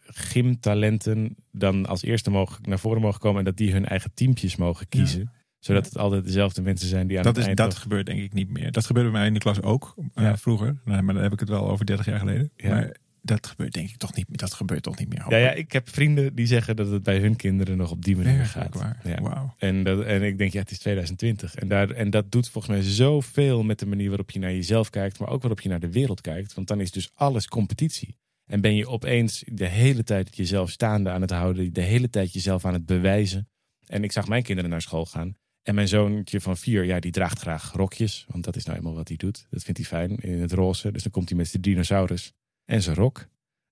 gymtalenten 0.00 1.36
dan 1.52 1.86
als 1.86 2.02
eerste 2.02 2.30
mogen, 2.30 2.62
naar 2.62 2.78
voren 2.78 3.00
mogen 3.00 3.20
komen 3.20 3.38
en 3.38 3.44
dat 3.44 3.56
die 3.56 3.72
hun 3.72 3.86
eigen 3.86 4.10
teampjes 4.14 4.56
mogen 4.56 4.88
kiezen. 4.88 5.32
Zodat 5.58 5.84
het 5.84 5.98
altijd 5.98 6.24
dezelfde 6.24 6.62
mensen 6.62 6.88
zijn 6.88 7.06
die 7.06 7.16
aan 7.16 7.22
Dat, 7.22 7.32
het 7.32 7.42
is, 7.42 7.46
eind 7.46 7.58
dat 7.58 7.74
gebeurt 7.74 8.06
denk 8.06 8.20
ik 8.20 8.32
niet 8.32 8.50
meer. 8.50 8.72
Dat 8.72 8.86
gebeurde 8.86 9.10
bij 9.10 9.18
mij 9.18 9.28
in 9.28 9.34
de 9.34 9.40
klas 9.40 9.62
ook 9.62 9.94
eh, 10.14 10.36
vroeger. 10.36 10.80
Nou, 10.84 11.02
maar 11.02 11.14
dan 11.14 11.22
heb 11.22 11.32
ik 11.32 11.40
het 11.40 11.48
wel 11.48 11.68
over 11.68 11.86
30 11.86 12.06
jaar 12.06 12.18
geleden. 12.18 12.50
Maar 12.62 12.96
dat 13.22 13.46
gebeurt 13.46 13.72
denk 13.72 13.88
ik 13.88 13.96
toch 13.96 14.14
niet 14.14 14.28
meer. 14.28 14.38
Dat 14.38 14.54
gebeurt 14.54 14.82
toch 14.82 14.98
niet 14.98 15.08
meer. 15.08 15.24
Ja, 15.28 15.36
ja, 15.36 15.52
ik 15.52 15.72
heb 15.72 15.88
vrienden 15.88 16.34
die 16.34 16.46
zeggen 16.46 16.76
dat 16.76 16.90
het 16.90 17.02
bij 17.02 17.18
hun 17.18 17.36
kinderen 17.36 17.76
nog 17.76 17.90
op 17.90 18.04
die 18.04 18.16
manier 18.16 18.44
gaat. 18.44 18.74
waar. 18.74 19.00
Ja. 19.04 19.20
Wauw. 19.20 19.54
En, 19.58 19.84
dat, 19.84 20.04
en 20.04 20.22
ik 20.22 20.38
denk, 20.38 20.52
ja, 20.52 20.60
het 20.60 20.70
is 20.70 20.78
2020. 20.78 21.54
En, 21.54 21.68
daar, 21.68 21.90
en 21.90 22.10
dat 22.10 22.32
doet 22.32 22.48
volgens 22.48 22.74
mij 22.74 22.82
zoveel 22.82 23.62
met 23.62 23.78
de 23.78 23.86
manier 23.86 24.08
waarop 24.08 24.30
je 24.30 24.38
naar 24.38 24.52
jezelf 24.52 24.90
kijkt, 24.90 25.18
maar 25.18 25.28
ook 25.28 25.40
waarop 25.42 25.60
je 25.60 25.68
naar 25.68 25.80
de 25.80 25.92
wereld 25.92 26.20
kijkt. 26.20 26.54
Want 26.54 26.68
dan 26.68 26.80
is 26.80 26.90
dus 26.90 27.10
alles 27.14 27.48
competitie. 27.48 28.16
En 28.46 28.60
ben 28.60 28.74
je 28.74 28.88
opeens 28.88 29.44
de 29.46 29.66
hele 29.66 30.04
tijd 30.04 30.36
jezelf 30.36 30.70
staande 30.70 31.10
aan 31.10 31.20
het 31.20 31.30
houden, 31.30 31.72
de 31.72 31.80
hele 31.80 32.10
tijd 32.10 32.32
jezelf 32.32 32.64
aan 32.64 32.72
het 32.72 32.86
bewijzen. 32.86 33.48
En 33.86 34.04
ik 34.04 34.12
zag 34.12 34.28
mijn 34.28 34.42
kinderen 34.42 34.70
naar 34.70 34.82
school 34.82 35.06
gaan. 35.06 35.36
En 35.62 35.74
mijn 35.74 35.88
zoontje 35.88 36.40
van 36.40 36.56
vier, 36.56 36.84
ja, 36.84 37.00
die 37.00 37.12
draagt 37.12 37.38
graag 37.38 37.72
rokjes. 37.72 38.26
Want 38.28 38.44
dat 38.44 38.56
is 38.56 38.64
nou 38.64 38.78
eenmaal 38.78 38.94
wat 38.94 39.08
hij 39.08 39.16
doet. 39.16 39.46
Dat 39.50 39.62
vindt 39.62 39.78
hij 39.78 39.88
fijn 39.88 40.16
in 40.16 40.40
het 40.40 40.52
roze. 40.52 40.92
Dus 40.92 41.02
dan 41.02 41.12
komt 41.12 41.28
hij 41.28 41.38
met 41.38 41.48
zijn 41.48 41.62
dinosaurus 41.62 42.32
en 42.68 42.82
zijn 42.82 42.96
rok. 42.96 43.18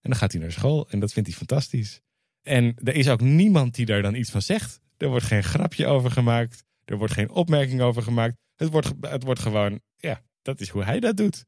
En 0.00 0.10
dan 0.10 0.16
gaat 0.16 0.32
hij 0.32 0.40
naar 0.40 0.52
school 0.52 0.88
en 0.90 1.00
dat 1.00 1.12
vindt 1.12 1.28
hij 1.28 1.38
fantastisch. 1.38 2.00
En 2.42 2.74
er 2.84 2.94
is 2.94 3.08
ook 3.08 3.20
niemand 3.20 3.74
die 3.74 3.86
daar 3.86 4.02
dan 4.02 4.14
iets 4.14 4.30
van 4.30 4.42
zegt. 4.42 4.80
Er 4.96 5.08
wordt 5.08 5.24
geen 5.24 5.44
grapje 5.44 5.86
over 5.86 6.10
gemaakt. 6.10 6.64
Er 6.84 6.96
wordt 6.96 7.12
geen 7.12 7.30
opmerking 7.30 7.80
over 7.80 8.02
gemaakt. 8.02 8.36
Het 8.54 8.70
wordt, 8.70 8.92
het 9.00 9.22
wordt 9.22 9.40
gewoon, 9.40 9.80
ja, 9.96 10.22
dat 10.42 10.60
is 10.60 10.68
hoe 10.68 10.84
hij 10.84 11.00
dat 11.00 11.16
doet. 11.16 11.44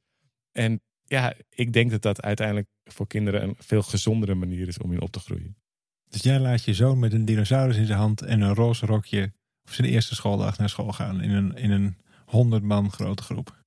En 0.53 0.81
ja, 1.05 1.35
ik 1.49 1.73
denk 1.73 1.91
dat 1.91 2.03
dat 2.03 2.23
uiteindelijk 2.23 2.67
voor 2.85 3.07
kinderen 3.07 3.43
een 3.43 3.55
veel 3.59 3.83
gezondere 3.83 4.35
manier 4.35 4.69
is 4.69 4.79
om 4.79 4.93
in 4.93 5.01
op 5.01 5.11
te 5.11 5.21
groeien. 5.21 5.57
Dus 6.09 6.23
jij 6.23 6.39
laat 6.39 6.65
je 6.65 6.75
zoon 6.75 6.99
met 6.99 7.13
een 7.13 7.25
dinosaurus 7.25 7.77
in 7.77 7.87
zijn 7.87 7.99
hand 7.99 8.23
en 8.23 8.41
een 8.41 8.55
roze 8.55 8.87
rokje 8.87 9.33
op 9.63 9.73
zijn 9.73 9.89
eerste 9.89 10.15
schooldag 10.15 10.59
naar 10.59 10.69
school 10.69 10.93
gaan. 10.93 11.21
In 11.21 11.31
een, 11.31 11.57
in 11.57 11.71
een 11.71 11.97
100 12.25 12.63
man 12.63 12.93
grote 12.93 13.23
groep. 13.23 13.58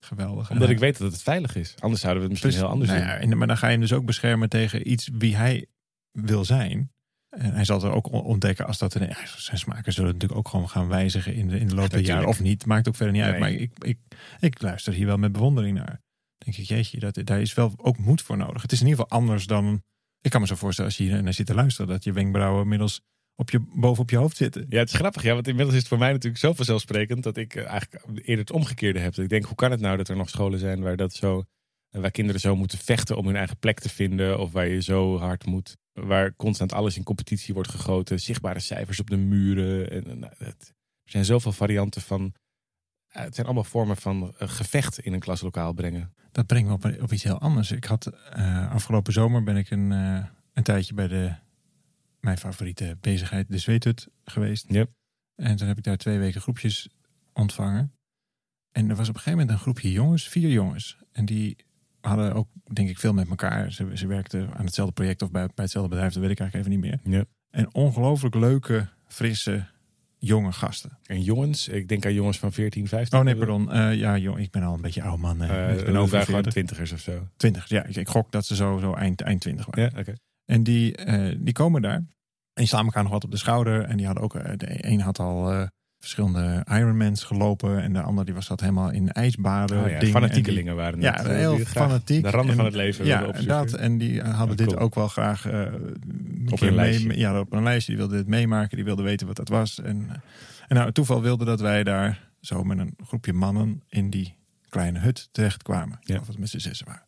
Geweldig. 0.00 0.50
Omdat 0.50 0.68
ik 0.68 0.78
weet 0.78 0.98
dat 0.98 1.12
het 1.12 1.22
veilig 1.22 1.56
is. 1.56 1.74
Anders 1.78 2.00
zouden 2.00 2.22
we 2.22 2.28
het 2.28 2.42
misschien 2.42 2.62
heel 2.62 2.72
anders 2.72 2.90
nou 2.90 3.20
doen. 3.20 3.30
ja, 3.30 3.36
maar 3.36 3.46
dan 3.46 3.56
ga 3.56 3.66
je 3.66 3.72
hem 3.72 3.80
dus 3.80 3.92
ook 3.92 4.04
beschermen 4.04 4.48
tegen 4.48 4.90
iets 4.90 5.08
wie 5.12 5.36
hij 5.36 5.66
wil 6.10 6.44
zijn. 6.44 6.92
En 7.28 7.52
hij 7.52 7.64
zal 7.64 7.82
het 7.82 7.92
ook 7.92 8.12
on- 8.12 8.22
ontdekken 8.22 8.66
als 8.66 8.78
dat... 8.78 8.92
Ja, 8.92 9.16
zijn 9.36 9.58
smaken 9.58 9.92
zullen 9.92 10.12
natuurlijk 10.12 10.38
ook 10.38 10.48
gewoon 10.48 10.68
gaan 10.68 10.88
wijzigen 10.88 11.34
in 11.34 11.48
de, 11.48 11.58
in 11.58 11.68
de 11.68 11.74
loop 11.74 11.90
der 11.90 12.00
jaren. 12.00 12.28
Of 12.28 12.40
niet, 12.40 12.66
maakt 12.66 12.88
ook 12.88 12.96
verder 12.96 13.14
niet 13.14 13.22
uit. 13.22 13.38
Maar 13.38 13.50
ik, 13.50 13.72
ik, 13.78 13.98
ik 14.40 14.62
luister 14.62 14.92
hier 14.92 15.06
wel 15.06 15.16
met 15.16 15.32
bewondering 15.32 15.76
naar. 15.76 16.00
denk 16.38 16.56
ik, 16.56 16.64
jeetje, 16.64 16.98
dat, 16.98 17.20
daar 17.24 17.40
is 17.40 17.54
wel 17.54 17.72
ook 17.76 17.98
moed 17.98 18.22
voor 18.22 18.36
nodig. 18.36 18.62
Het 18.62 18.72
is 18.72 18.80
in 18.80 18.86
ieder 18.86 19.02
geval 19.02 19.18
anders 19.18 19.46
dan... 19.46 19.82
Ik 20.20 20.30
kan 20.30 20.40
me 20.40 20.46
zo 20.46 20.54
voorstellen 20.54 20.90
als 20.90 21.00
je 21.00 21.04
hier 21.04 21.22
naar 21.22 21.32
zit 21.32 21.46
te 21.46 21.54
luisteren... 21.54 21.90
dat 21.90 22.04
je 22.04 22.12
wenkbrauwen 22.12 22.62
inmiddels 22.62 23.00
op 23.40 23.50
je, 23.50 23.60
boven 23.74 24.02
op 24.02 24.10
je 24.10 24.16
hoofd 24.16 24.36
zitten. 24.36 24.66
Ja, 24.68 24.78
het 24.78 24.88
is 24.88 24.94
grappig, 24.94 25.22
ja, 25.22 25.34
want 25.34 25.46
inmiddels 25.48 25.74
is 25.74 25.80
het 25.80 25.88
voor 25.88 25.98
mij 25.98 26.12
natuurlijk 26.12 26.40
zo 26.42 26.52
vanzelfsprekend 26.52 27.22
dat 27.22 27.36
ik 27.36 27.54
eh, 27.54 27.66
eigenlijk 27.66 28.04
eerder 28.16 28.38
het 28.38 28.50
omgekeerde 28.50 28.98
heb. 28.98 29.14
Dat 29.14 29.24
ik 29.24 29.30
denk, 29.30 29.44
hoe 29.44 29.54
kan 29.56 29.70
het 29.70 29.80
nou 29.80 29.96
dat 29.96 30.08
er 30.08 30.16
nog 30.16 30.28
scholen 30.28 30.58
zijn 30.58 30.80
waar 30.80 30.96
dat 30.96 31.12
zo, 31.14 31.44
eh, 31.90 32.00
waar 32.00 32.10
kinderen 32.10 32.40
zo 32.40 32.56
moeten 32.56 32.78
vechten 32.78 33.16
om 33.16 33.26
hun 33.26 33.36
eigen 33.36 33.58
plek 33.58 33.80
te 33.80 33.88
vinden, 33.88 34.38
of 34.38 34.52
waar 34.52 34.68
je 34.68 34.82
zo 34.82 35.18
hard 35.18 35.46
moet, 35.46 35.76
waar 35.92 36.34
constant 36.36 36.72
alles 36.72 36.96
in 36.96 37.02
competitie 37.02 37.54
wordt 37.54 37.70
gegoten, 37.70 38.20
zichtbare 38.20 38.60
cijfers 38.60 39.00
op 39.00 39.10
de 39.10 39.16
muren. 39.16 39.90
En, 39.90 40.06
en, 40.10 40.18
nou, 40.18 40.32
het- 40.38 40.72
er 41.04 41.10
zijn 41.14 41.24
zoveel 41.24 41.52
varianten 41.52 42.02
van. 42.02 42.34
eh, 43.08 43.22
het 43.22 43.34
zijn 43.34 43.46
allemaal 43.46 43.64
vormen 43.64 43.96
van 43.96 44.34
gevecht 44.38 44.98
in 44.98 45.12
een 45.12 45.20
klaslokaal 45.20 45.72
brengen. 45.72 46.14
Dat 46.32 46.46
brengt 46.46 46.68
me 46.68 46.74
op, 46.74 47.02
op 47.02 47.12
iets 47.12 47.22
heel 47.22 47.38
anders. 47.40 47.70
Ik 47.70 47.84
had 47.84 48.06
eh, 48.06 48.70
afgelopen 48.72 49.12
zomer 49.12 49.42
ben 49.42 49.56
ik 49.56 49.70
een, 49.70 49.90
een 50.52 50.62
tijdje 50.62 50.94
bij 50.94 51.08
de, 51.08 51.34
mijn 52.20 52.38
favoriete 52.38 52.96
bezigheid, 53.00 53.46
de 53.48 53.58
Zweethut, 53.58 54.08
geweest. 54.24 54.64
Yep. 54.68 54.90
En 55.34 55.56
toen 55.56 55.68
heb 55.68 55.78
ik 55.78 55.84
daar 55.84 55.96
twee 55.96 56.18
weken 56.18 56.40
groepjes 56.40 56.88
ontvangen. 57.32 57.92
En 58.72 58.90
er 58.90 58.96
was 58.96 59.08
op 59.08 59.14
een 59.14 59.20
gegeven 59.20 59.38
moment 59.38 59.50
een 59.50 59.62
groepje 59.62 59.92
jongens, 59.92 60.28
vier 60.28 60.50
jongens. 60.50 60.98
En 61.12 61.24
die 61.24 61.56
hadden 62.00 62.34
ook, 62.34 62.48
denk 62.72 62.88
ik, 62.88 62.98
veel 62.98 63.12
met 63.12 63.28
elkaar. 63.28 63.72
Ze, 63.72 63.90
ze 63.94 64.06
werkten 64.06 64.54
aan 64.54 64.64
hetzelfde 64.64 64.94
project 64.94 65.22
of 65.22 65.30
bij, 65.30 65.46
bij 65.46 65.64
hetzelfde 65.64 65.90
bedrijf, 65.90 66.12
dat 66.12 66.22
weet 66.22 66.30
ik 66.30 66.40
eigenlijk 66.40 66.70
even 66.70 66.80
niet 66.80 67.02
meer. 67.02 67.18
Ja. 67.18 67.24
En 67.50 67.74
ongelooflijk 67.74 68.34
leuke, 68.34 68.88
frisse, 69.06 69.66
jonge 70.18 70.52
gasten. 70.52 70.98
En 71.02 71.22
jongens, 71.22 71.68
ik 71.68 71.88
denk 71.88 72.06
aan 72.06 72.14
jongens 72.14 72.38
van 72.38 72.52
14, 72.52 72.88
15. 72.88 73.18
Oh 73.18 73.24
nee, 73.24 73.36
pardon. 73.36 73.72
Eh, 73.72 73.94
ja, 73.94 74.16
jong, 74.16 74.38
ik 74.38 74.50
ben 74.50 74.62
al 74.62 74.74
een 74.74 74.80
beetje 74.80 75.02
oude 75.02 75.22
man. 75.22 75.42
Uh, 75.42 75.78
ik 75.78 75.84
ben 75.84 75.96
over 75.96 76.22
gewoon 76.22 76.24
40. 76.24 76.52
twintigers 76.52 76.92
of 76.92 77.00
zo. 77.00 77.28
20. 77.36 77.68
Ja, 77.68 77.84
ik, 77.84 77.96
ik 77.96 78.08
gok 78.08 78.32
dat 78.32 78.46
ze 78.46 78.54
zo, 78.54 78.78
zo 78.78 78.94
eind, 78.94 79.20
eind 79.20 79.40
20 79.40 79.66
waren. 79.66 79.90
Ja, 79.94 80.00
oké. 80.00 80.14
En 80.50 80.62
die, 80.62 80.96
eh, 80.96 81.36
die 81.38 81.52
komen 81.54 81.82
daar. 81.82 81.94
En 81.96 82.64
die 82.64 82.66
slaan 82.66 82.84
elkaar 82.84 83.02
nog 83.02 83.12
wat 83.12 83.24
op 83.24 83.30
de 83.30 83.36
schouder. 83.36 83.82
En 83.84 83.96
die 83.96 84.06
hadden 84.06 84.24
ook, 84.24 84.34
eh, 84.34 84.52
de 84.56 84.86
een 84.90 85.00
had 85.00 85.18
al 85.18 85.52
eh, 85.52 85.66
verschillende 85.98 86.64
Ironmans 86.70 87.24
gelopen. 87.24 87.82
En 87.82 87.92
de 87.92 88.00
ander 88.02 88.24
die 88.24 88.34
was 88.34 88.46
dat 88.48 88.60
helemaal 88.60 88.90
in 88.90 89.12
ijsbaden. 89.12 89.84
Oh 89.84 89.90
ja, 89.90 90.00
fanatiekelingen 90.00 90.76
waren 90.76 91.02
En 91.02 91.12
het. 91.14 91.26
Ja, 91.26 91.32
heel 91.32 91.58
fanatiek. 91.58 92.22
De 92.22 92.30
randen 92.30 92.50
En- 92.50 92.56
van 92.56 92.64
het 92.64 92.74
leven 92.74 93.04
Ja, 93.06 93.16
opzoeken. 93.18 93.40
inderdaad. 93.40 93.72
En 93.72 93.98
die 93.98 94.20
hadden 94.22 94.48
Ja, 94.48 94.54
dit 94.54 94.66
cool. 94.66 94.78
ook 94.78 94.94
wel 94.94 95.08
graag 95.08 95.44
een 95.44 96.48
Op 96.50 96.60
een 96.60 96.66
mee- 96.66 96.74
lijstje. 96.74 97.18
Ja, 97.18 97.40
op 97.40 97.52
een 97.52 97.62
lijstje. 97.62 97.92
Die 97.92 98.00
wilden 98.00 98.18
dit 98.18 98.28
meemaken. 98.28 98.76
Die 98.76 98.84
wilden 98.84 99.04
weten 99.04 99.26
wat 99.26 99.36
dat 99.36 99.48
was. 99.48 99.80
En, 99.80 100.08
en 100.68 100.74
nou, 100.74 100.86
het 100.86 100.94
toeval 100.94 101.22
wilde 101.22 101.44
dat 101.44 101.60
wij 101.60 101.84
daar 101.84 102.30
zo 102.40 102.62
met 102.64 102.78
een 102.78 102.94
groepje 103.06 103.32
mannen 103.32 103.82
in 103.88 104.10
die 104.10 104.36
kleine 104.68 104.98
hut 104.98 105.28
terechtkwamen. 105.32 105.98
Ja. 106.00 106.18
Of 106.18 106.26
het 106.26 106.38
met 106.38 106.48
z'n 106.48 106.58
zessen 106.58 106.86
waren. 106.86 107.06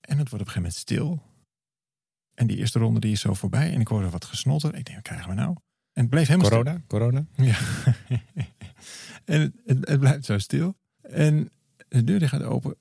En 0.00 0.18
het 0.18 0.28
wordt 0.30 0.44
op 0.44 0.54
een 0.56 0.62
gegeven 0.62 0.62
moment 0.62 0.74
stil. 0.74 1.22
En 2.36 2.46
die 2.46 2.56
eerste 2.56 2.78
ronde 2.78 3.00
die 3.00 3.12
is 3.12 3.20
zo 3.20 3.34
voorbij. 3.34 3.72
En 3.72 3.80
ik 3.80 3.88
hoorde 3.88 4.10
wat 4.10 4.24
gesnotter. 4.24 4.74
Ik 4.74 4.84
denk, 4.84 4.96
wat 4.96 5.02
krijgen 5.02 5.28
we 5.28 5.34
nou? 5.34 5.48
En 5.92 6.02
het 6.02 6.10
bleef 6.10 6.26
helemaal 6.26 6.50
Corona? 6.50 6.82
Corona? 6.86 7.26
Ja. 7.34 7.58
en 9.24 9.40
het, 9.40 9.52
het, 9.64 9.88
het 9.88 10.00
blijft 10.00 10.24
zo 10.24 10.38
stil. 10.38 10.76
En 11.02 11.50
de 11.88 12.04
deur 12.04 12.18
die 12.18 12.28
gaat 12.28 12.42
open. 12.42 12.76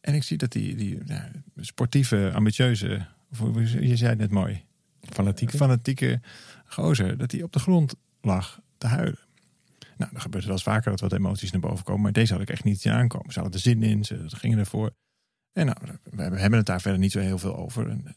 En 0.00 0.14
ik 0.14 0.22
zie 0.22 0.36
dat 0.36 0.52
die, 0.52 0.74
die 0.74 0.98
ja, 1.04 1.30
sportieve, 1.56 2.30
ambitieuze... 2.34 3.06
Of, 3.30 3.40
je 3.70 3.96
zei 3.96 4.10
het 4.10 4.18
net 4.18 4.30
mooi 4.30 4.64
Fanatieke? 5.00 5.56
fanatieke 5.56 6.20
gozer, 6.66 7.16
dat 7.16 7.32
hij 7.32 7.42
op 7.42 7.52
de 7.52 7.58
grond 7.58 7.94
lag 8.20 8.60
te 8.78 8.86
huilen. 8.86 9.18
Nou, 9.96 10.10
dan 10.12 10.20
gebeurt 10.20 10.44
het 10.44 10.44
wel 10.44 10.52
eens 10.52 10.62
vaker 10.62 10.90
dat 10.90 11.00
wat 11.00 11.12
emoties 11.12 11.50
naar 11.50 11.60
boven 11.60 11.84
komen. 11.84 12.02
Maar 12.02 12.12
deze 12.12 12.32
had 12.32 12.42
ik 12.42 12.50
echt 12.50 12.64
niet 12.64 12.80
zien 12.80 12.92
aankomen. 12.92 13.32
Ze 13.32 13.40
hadden 13.40 13.56
er 13.56 13.64
zin 13.64 13.82
in, 13.82 14.04
ze 14.04 14.26
gingen 14.28 14.58
ervoor. 14.58 14.90
En 15.52 15.66
nou, 15.66 15.78
we 16.02 16.22
hebben 16.22 16.58
het 16.58 16.66
daar 16.66 16.80
verder 16.80 17.00
niet 17.00 17.12
zo 17.12 17.20
heel 17.20 17.38
veel 17.38 17.56
over. 17.56 17.88
En 17.88 18.16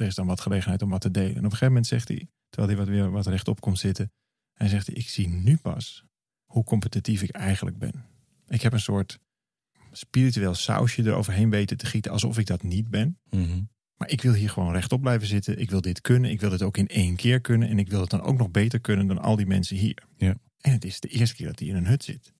er 0.00 0.06
is 0.06 0.14
dan 0.14 0.26
wat 0.26 0.40
gelegenheid 0.40 0.82
om 0.82 0.90
wat 0.90 1.00
te 1.00 1.10
delen. 1.10 1.30
En 1.30 1.36
op 1.38 1.44
een 1.44 1.50
gegeven 1.50 1.66
moment 1.66 1.86
zegt 1.86 2.08
hij, 2.08 2.28
terwijl 2.48 2.76
hij 2.76 2.84
wat 2.84 2.94
weer 2.94 3.10
wat 3.10 3.26
rechtop 3.26 3.60
komt 3.60 3.78
zitten. 3.78 4.12
Hij 4.52 4.68
zegt, 4.68 4.96
ik 4.96 5.08
zie 5.08 5.28
nu 5.28 5.56
pas 5.56 6.04
hoe 6.44 6.64
competitief 6.64 7.22
ik 7.22 7.30
eigenlijk 7.30 7.78
ben. 7.78 8.04
Ik 8.46 8.62
heb 8.62 8.72
een 8.72 8.80
soort 8.80 9.18
spiritueel 9.92 10.54
sausje 10.54 11.02
eroverheen 11.02 11.50
weten 11.50 11.76
te 11.76 11.86
gieten, 11.86 12.12
alsof 12.12 12.38
ik 12.38 12.46
dat 12.46 12.62
niet 12.62 12.88
ben. 12.88 13.18
Mhm. 13.30 13.60
Maar 13.96 14.10
ik 14.10 14.22
wil 14.22 14.32
hier 14.32 14.50
gewoon 14.50 14.72
rechtop 14.72 15.00
blijven 15.00 15.26
zitten. 15.26 15.58
Ik 15.58 15.70
wil 15.70 15.80
dit 15.80 16.00
kunnen. 16.00 16.30
Ik 16.30 16.40
wil 16.40 16.50
het 16.50 16.62
ook 16.62 16.76
in 16.76 16.88
één 16.88 17.16
keer 17.16 17.40
kunnen. 17.40 17.68
En 17.68 17.78
ik 17.78 17.88
wil 17.88 18.00
het 18.00 18.10
dan 18.10 18.20
ook 18.20 18.38
nog 18.38 18.50
beter 18.50 18.80
kunnen 18.80 19.06
dan 19.06 19.18
al 19.18 19.36
die 19.36 19.46
mensen 19.46 19.76
hier. 19.76 20.04
Ja. 20.16 20.34
En 20.60 20.72
het 20.72 20.84
is 20.84 21.00
de 21.00 21.08
eerste 21.08 21.36
keer 21.36 21.46
dat 21.46 21.58
hij 21.58 21.68
in 21.68 21.76
een 21.76 21.86
hut 21.86 22.04
zit. 22.04 22.32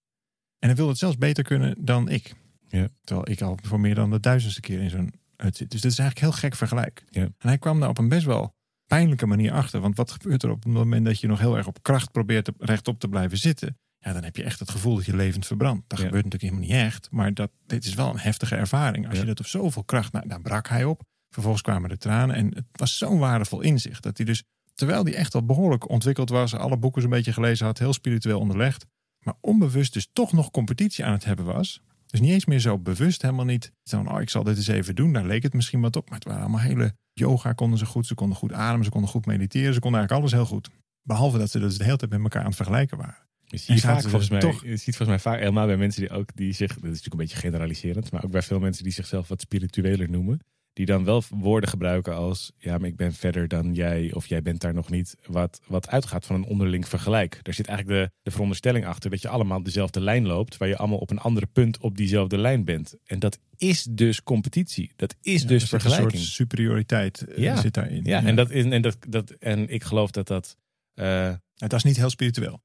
En 0.58 0.68
hij 0.68 0.76
wil 0.76 0.88
het 0.88 0.98
zelfs 0.98 1.18
beter 1.18 1.44
kunnen 1.44 1.84
dan 1.84 2.08
ik. 2.08 2.34
Ja. 2.68 2.88
Terwijl 3.04 3.30
ik 3.30 3.40
al 3.40 3.58
voor 3.62 3.80
meer 3.80 3.94
dan 3.94 4.10
de 4.10 4.20
duizendste 4.20 4.60
keer 4.60 4.80
in 4.80 4.90
zo'n 4.90 5.12
Dus 5.42 5.58
dat 5.58 5.70
is 5.70 5.82
eigenlijk 5.82 6.16
een 6.20 6.24
heel 6.26 6.32
gek 6.38 6.54
vergelijk. 6.54 7.04
Ja. 7.10 7.22
En 7.22 7.34
hij 7.38 7.58
kwam 7.58 7.80
daar 7.80 7.88
op 7.88 7.98
een 7.98 8.08
best 8.08 8.24
wel 8.26 8.54
pijnlijke 8.86 9.26
manier 9.26 9.52
achter. 9.52 9.80
Want 9.80 9.96
wat 9.96 10.10
gebeurt 10.10 10.42
er 10.42 10.50
op 10.50 10.62
het 10.64 10.72
moment 10.72 11.04
dat 11.04 11.20
je 11.20 11.26
nog 11.26 11.38
heel 11.38 11.56
erg 11.56 11.66
op 11.66 11.82
kracht 11.82 12.12
probeert 12.12 12.44
te- 12.44 12.54
rechtop 12.58 13.00
te 13.00 13.08
blijven 13.08 13.38
zitten? 13.38 13.78
Ja, 13.98 14.12
dan 14.12 14.24
heb 14.24 14.36
je 14.36 14.42
echt 14.42 14.58
het 14.58 14.70
gevoel 14.70 14.94
dat 14.94 15.04
je 15.04 15.16
levend 15.16 15.46
verbrandt. 15.46 15.84
Dat 15.88 15.98
Ja. 15.98 16.04
gebeurt 16.04 16.24
natuurlijk 16.24 16.52
helemaal 16.52 16.76
niet 16.76 16.86
echt. 16.86 17.10
Maar 17.10 17.34
dat, 17.34 17.50
dit 17.66 17.84
is 17.84 17.94
wel 17.94 18.10
een 18.10 18.18
heftige 18.18 18.56
ervaring. 18.56 19.04
Als 19.06 19.14
Ja. 19.14 19.20
je 19.20 19.26
dat 19.26 19.38
op 19.40 19.46
zoveel 19.46 19.84
kracht... 19.84 20.12
Nou, 20.12 20.28
daar 20.28 20.40
brak 20.40 20.68
hij 20.68 20.84
op. 20.84 21.02
Vervolgens 21.30 21.62
kwamen 21.62 21.88
de 21.88 21.96
tranen. 21.98 22.36
En 22.36 22.54
het 22.54 22.64
was 22.72 22.98
zo'n 22.98 23.18
waardevol 23.18 23.60
inzicht. 23.60 24.02
Dat 24.02 24.16
hij 24.16 24.26
dus, 24.26 24.42
terwijl 24.74 25.04
hij 25.04 25.14
echt 25.14 25.34
al 25.34 25.44
behoorlijk 25.44 25.88
ontwikkeld 25.88 26.28
was... 26.28 26.54
alle 26.54 26.76
boeken 26.76 27.02
zo'n 27.02 27.10
beetje 27.10 27.32
gelezen 27.32 27.66
had, 27.66 27.78
heel 27.78 27.92
spiritueel 27.92 28.38
onderlegd... 28.40 28.86
maar 29.24 29.34
onbewust 29.40 29.92
dus 29.92 30.08
toch 30.12 30.32
nog 30.32 30.50
competitie 30.50 31.04
aan 31.04 31.12
het 31.12 31.24
hebben 31.24 31.44
was... 31.44 31.80
Dus 32.10 32.20
niet 32.20 32.30
eens 32.30 32.44
meer 32.46 32.58
zo 32.60 32.78
bewust, 32.78 33.22
helemaal 33.22 33.44
niet. 33.44 33.72
Van, 33.84 34.12
oh, 34.12 34.20
ik 34.20 34.30
zal 34.30 34.42
dit 34.42 34.56
eens 34.56 34.66
even 34.68 34.94
doen. 34.94 35.12
Daar 35.12 35.26
leek 35.26 35.42
het 35.42 35.54
misschien 35.54 35.80
wat 35.80 35.96
op. 35.96 36.08
Maar 36.08 36.18
het 36.18 36.26
waren 36.28 36.40
allemaal 36.42 36.60
hele 36.60 36.94
yoga, 37.12 37.52
konden 37.52 37.78
ze 37.78 37.86
goed. 37.86 38.06
Ze 38.06 38.14
konden 38.14 38.36
goed 38.36 38.52
ademen, 38.52 38.84
ze 38.84 38.90
konden 38.90 39.10
goed 39.10 39.26
mediteren. 39.26 39.74
Ze 39.74 39.80
konden 39.80 40.00
eigenlijk 40.00 40.20
alles 40.32 40.32
heel 40.48 40.56
goed. 40.56 40.68
Behalve 41.02 41.38
dat 41.38 41.50
ze 41.50 41.58
dus 41.58 41.78
de 41.78 41.84
hele 41.84 41.96
tijd 41.96 42.10
met 42.10 42.20
elkaar 42.22 42.40
aan 42.40 42.46
het 42.46 42.56
vergelijken 42.56 42.98
waren. 42.98 43.26
Je 43.44 43.56
ziet, 43.56 43.80
vaak, 43.80 43.94
volgens 44.10 44.30
mij, 44.30 44.40
toch- 44.40 44.62
je 44.64 44.76
ziet 44.76 44.96
volgens 44.96 45.08
mij 45.08 45.18
vaak 45.18 45.38
helemaal 45.38 45.66
bij 45.66 45.76
mensen 45.76 46.00
die 46.00 46.10
ook 46.10 46.36
die 46.36 46.52
zich, 46.52 46.68
dat 46.68 46.76
is 46.76 46.82
natuurlijk 46.82 47.12
een 47.12 47.18
beetje 47.18 47.36
generaliserend, 47.36 48.10
maar 48.12 48.24
ook 48.24 48.30
bij 48.30 48.42
veel 48.42 48.58
mensen 48.58 48.84
die 48.84 48.92
zichzelf 48.92 49.28
wat 49.28 49.40
spiritueler 49.40 50.10
noemen, 50.10 50.40
die 50.78 50.86
dan 50.86 51.04
wel 51.04 51.22
woorden 51.30 51.68
gebruiken 51.68 52.14
als 52.14 52.52
ja, 52.58 52.78
maar 52.78 52.88
ik 52.88 52.96
ben 52.96 53.12
verder 53.12 53.48
dan 53.48 53.74
jij 53.74 54.12
of 54.12 54.26
jij 54.26 54.42
bent 54.42 54.60
daar 54.60 54.74
nog 54.74 54.90
niet, 54.90 55.16
wat, 55.26 55.60
wat 55.66 55.88
uitgaat 55.88 56.26
van 56.26 56.36
een 56.36 56.44
onderling 56.44 56.88
vergelijk. 56.88 57.38
Daar 57.42 57.54
zit 57.54 57.66
eigenlijk 57.66 57.98
de, 57.98 58.10
de 58.22 58.30
veronderstelling 58.30 58.86
achter 58.86 59.10
dat 59.10 59.22
je 59.22 59.28
allemaal 59.28 59.62
dezelfde 59.62 60.00
lijn 60.00 60.26
loopt, 60.26 60.56
waar 60.56 60.68
je 60.68 60.76
allemaal 60.76 60.98
op 60.98 61.10
een 61.10 61.18
andere 61.18 61.46
punt 61.46 61.78
op 61.78 61.96
diezelfde 61.96 62.38
lijn 62.38 62.64
bent. 62.64 62.94
En 63.04 63.18
dat 63.18 63.38
is 63.56 63.82
dus 63.90 64.22
competitie. 64.22 64.92
Dat 64.96 65.14
is 65.22 65.42
Ja, 65.42 65.48
dus 65.48 65.62
er 65.62 65.68
vergelijking. 65.68 66.12
Een 66.12 66.18
soort 66.18 66.30
superioriteit 66.32 67.22
eh, 67.22 67.42
Ja. 67.42 67.56
zit 67.56 67.74
daarin. 67.74 68.04
Ja, 68.04 68.24
en, 68.24 68.36
dat 68.36 68.50
is, 68.50 68.64
en, 68.64 68.82
dat, 68.82 68.96
dat, 69.08 69.30
en 69.30 69.68
ik 69.68 69.84
geloof 69.84 70.10
dat 70.10 70.26
dat 70.26 70.56
eh, 70.94 71.32
Het 71.56 71.72
was 71.72 71.84
niet 71.84 71.96
heel 71.96 72.10
spiritueel. 72.10 72.62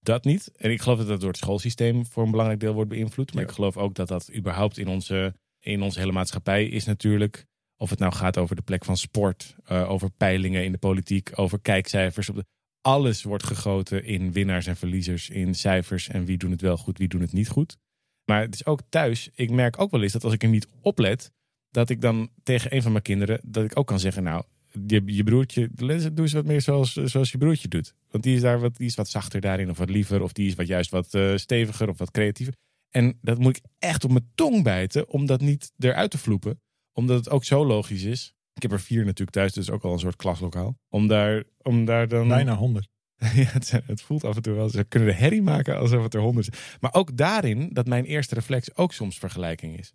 Dat 0.00 0.24
niet. 0.24 0.50
En 0.56 0.70
ik 0.70 0.80
geloof 0.82 0.98
dat 0.98 1.08
dat 1.08 1.20
door 1.20 1.28
het 1.28 1.38
schoolsysteem 1.38 2.06
voor 2.06 2.24
een 2.24 2.30
belangrijk 2.30 2.60
deel 2.60 2.74
wordt 2.74 2.90
beïnvloed. 2.90 3.34
Maar 3.34 3.42
ik 3.42 3.50
geloof 3.50 3.76
ook 3.76 3.94
dat 3.94 4.08
dat 4.08 4.34
überhaupt 4.34 4.78
in 4.78 4.88
onze, 4.88 5.34
in 5.60 5.82
onze 5.82 5.98
hele 5.98 6.12
maatschappij 6.12 6.66
is 6.66 6.84
natuurlijk. 6.84 7.46
Of 7.76 7.90
het 7.90 7.98
nou 7.98 8.12
gaat 8.12 8.38
over 8.38 8.56
de 8.56 8.62
plek 8.62 8.84
van 8.84 8.96
sport, 8.96 9.56
eh, 9.64 9.90
over 9.90 10.10
peilingen 10.10 10.64
in 10.64 10.72
de 10.72 10.78
politiek, 10.78 11.30
over 11.34 11.60
kijkcijfers. 11.60 12.28
Op 12.28 12.36
de, 12.36 12.44
alles 12.80 13.22
wordt 13.22 13.44
gegoten 13.44 14.04
in 14.04 14.32
winnaars 14.32 14.66
en 14.66 14.76
verliezers, 14.76 15.30
in 15.30 15.54
cijfers 15.54 16.08
en 16.08 16.24
wie 16.24 16.38
doen 16.38 16.50
het 16.50 16.60
wel 16.60 16.76
goed, 16.76 16.98
wie 16.98 17.08
doen 17.08 17.20
het 17.20 17.32
niet 17.32 17.48
goed. 17.48 17.76
Maar 18.24 18.40
het 18.40 18.54
is 18.54 18.66
ook 18.66 18.80
thuis. 18.88 19.30
Ik 19.34 19.50
merk 19.50 19.80
ook 19.80 19.90
wel 19.90 20.02
eens 20.02 20.12
dat 20.12 20.24
als 20.24 20.32
ik 20.32 20.42
er 20.42 20.48
niet 20.48 20.68
oplet, 20.80 21.32
dat 21.70 21.90
ik 21.90 22.00
dan 22.00 22.30
tegen 22.42 22.74
een 22.74 22.82
van 22.82 22.92
mijn 22.92 23.04
kinderen, 23.04 23.40
dat 23.44 23.64
ik 23.64 23.78
ook 23.78 23.86
kan 23.86 24.00
zeggen, 24.00 24.22
nou, 24.22 24.44
je, 24.86 25.02
je 25.06 25.22
broertje, 25.22 25.68
doe 25.72 26.10
eens 26.14 26.32
wat 26.32 26.44
meer 26.44 26.60
zoals, 26.60 26.92
zoals 26.92 27.30
je 27.30 27.38
broertje 27.38 27.68
doet. 27.68 27.94
Want 28.10 28.24
die 28.24 28.34
is, 28.34 28.40
daar 28.40 28.60
wat, 28.60 28.76
die 28.76 28.86
is 28.86 28.94
wat 28.94 29.08
zachter 29.08 29.40
daarin, 29.40 29.70
of 29.70 29.78
wat 29.78 29.90
liever, 29.90 30.22
of 30.22 30.32
die 30.32 30.46
is 30.46 30.54
wat 30.54 30.66
juist 30.66 30.90
wat 30.90 31.14
eh, 31.14 31.36
steviger 31.36 31.88
of 31.88 31.98
wat 31.98 32.10
creatiever. 32.10 32.54
En 32.90 33.18
dat 33.20 33.38
moet 33.38 33.56
ik 33.56 33.62
echt 33.78 34.04
op 34.04 34.10
mijn 34.10 34.30
tong 34.34 34.62
bijten 34.62 35.08
om 35.08 35.26
dat 35.26 35.40
niet 35.40 35.72
eruit 35.78 36.10
te 36.10 36.18
vloepen. 36.18 36.60
Omdat 36.92 37.16
het 37.16 37.30
ook 37.30 37.44
zo 37.44 37.66
logisch 37.66 38.02
is. 38.02 38.34
Ik 38.54 38.62
heb 38.62 38.72
er 38.72 38.80
vier 38.80 39.04
natuurlijk 39.04 39.30
thuis, 39.30 39.52
dus 39.52 39.70
ook 39.70 39.84
al 39.84 39.92
een 39.92 39.98
soort 39.98 40.16
klaslokaal. 40.16 40.78
Om 40.88 41.06
daar, 41.06 41.44
om 41.62 41.84
daar 41.84 42.08
dan... 42.08 42.28
Bijna 42.28 42.56
honderd. 42.56 42.88
Ja, 43.34 43.44
het, 43.44 43.70
het 43.70 44.02
voelt 44.02 44.24
af 44.24 44.36
en 44.36 44.42
toe 44.42 44.54
wel. 44.54 44.68
Ze 44.68 44.84
kunnen 44.84 45.08
de 45.08 45.14
herrie 45.14 45.42
maken 45.42 45.78
alsof 45.78 46.02
het 46.02 46.14
er 46.14 46.20
honderd 46.20 46.46
zijn. 46.46 46.78
Maar 46.80 46.94
ook 46.94 47.16
daarin 47.16 47.70
dat 47.72 47.86
mijn 47.86 48.04
eerste 48.04 48.34
reflex 48.34 48.76
ook 48.76 48.92
soms 48.92 49.18
vergelijking 49.18 49.78
is. 49.78 49.92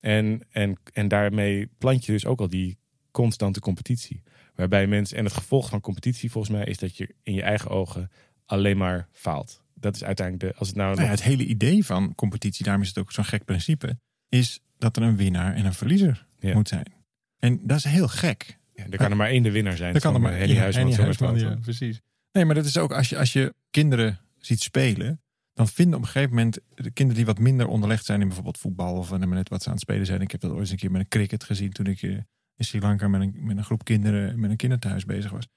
En, 0.00 0.46
en, 0.50 0.78
en 0.92 1.08
daarmee 1.08 1.66
plant 1.78 2.04
je 2.04 2.12
dus 2.12 2.26
ook 2.26 2.40
al 2.40 2.48
die 2.48 2.78
constante 3.10 3.60
competitie. 3.60 4.22
Waarbij 4.54 4.86
mensen, 4.86 5.16
en 5.16 5.24
het 5.24 5.34
gevolg 5.34 5.68
van 5.68 5.80
competitie 5.80 6.30
volgens 6.30 6.56
mij 6.56 6.64
is 6.64 6.78
dat 6.78 6.96
je 6.96 7.14
in 7.22 7.34
je 7.34 7.42
eigen 7.42 7.70
ogen 7.70 8.10
alleen 8.46 8.76
maar 8.76 9.08
faalt. 9.12 9.63
Dat 9.84 9.94
is 9.94 10.04
uiteindelijk 10.04 10.52
de, 10.52 10.58
als 10.58 10.68
het 10.68 10.76
nou, 10.76 10.88
Nou 10.94 11.02
ja, 11.02 11.10
nog- 11.10 11.20
het 11.20 11.28
hele 11.28 11.44
idee 11.46 11.84
van 11.84 12.14
competitie, 12.14 12.64
daarom 12.64 12.82
is 12.82 12.88
het 12.88 12.98
ook 12.98 13.12
zo'n 13.12 13.24
gek 13.24 13.44
principe, 13.44 13.98
is 14.28 14.60
dat 14.78 14.96
er 14.96 15.02
een 15.02 15.16
winnaar 15.16 15.54
en 15.54 15.64
een 15.66 15.74
verliezer 15.74 16.26
Ja. 16.38 16.54
moet 16.54 16.68
zijn. 16.68 16.92
En 17.38 17.60
dat 17.66 17.76
is 17.76 17.84
heel 17.84 18.08
gek. 18.08 18.58
ja, 18.74 18.84
er 18.90 18.96
kan 18.98 19.10
er 19.10 19.16
maar 19.16 19.28
één 19.28 19.42
de 19.42 19.50
winnaar 19.50 19.76
zijn. 19.76 19.92
Dan 19.92 20.00
kan 20.00 20.14
er 20.14 20.20
maar 20.20 20.46
ja, 20.46 20.54
Huisman, 20.60 20.92
Huisman, 20.92 21.38
ja, 21.38 21.56
precies. 21.60 22.00
Nee, 22.32 22.44
maar 22.44 22.54
dat 22.54 22.64
is 22.64 22.76
ook 22.78 22.92
als 22.92 23.08
je, 23.08 23.18
als 23.18 23.32
je 23.32 23.54
kinderen 23.70 24.20
ziet 24.38 24.60
spelen, 24.60 25.20
dan 25.52 25.68
vinden 25.68 25.94
op 25.98 26.04
een 26.04 26.10
gegeven 26.10 26.34
moment 26.34 26.58
de 26.74 26.90
kinderen 26.90 27.14
die 27.14 27.24
wat 27.34 27.38
minder 27.38 27.66
onderlegd 27.66 28.04
zijn 28.04 28.20
in 28.20 28.26
bijvoorbeeld 28.26 28.58
voetbal 28.58 28.96
of 28.96 29.18
net 29.18 29.48
wat 29.48 29.62
ze 29.62 29.66
aan 29.68 29.74
het 29.74 29.82
spelen 29.82 30.06
zijn. 30.06 30.20
Ik 30.20 30.30
heb 30.30 30.40
dat 30.40 30.50
ooit 30.50 30.60
eens 30.60 30.70
een 30.70 30.76
keer 30.76 30.90
met 30.90 31.00
een 31.00 31.08
cricket 31.08 31.44
gezien 31.44 31.72
toen 31.72 31.86
ik 31.86 32.02
eh, 32.02 32.10
in 32.56 32.64
Sri 32.64 32.80
Lanka 32.80 33.08
met 33.08 33.20
een, 33.20 33.34
met 33.38 33.56
een 33.56 33.64
groep 33.64 33.84
kinderen 33.84 34.40
met 34.40 34.50
een 34.50 34.56
kinderthuis 34.56 35.04
bezig 35.04 35.30
was. 35.30 35.48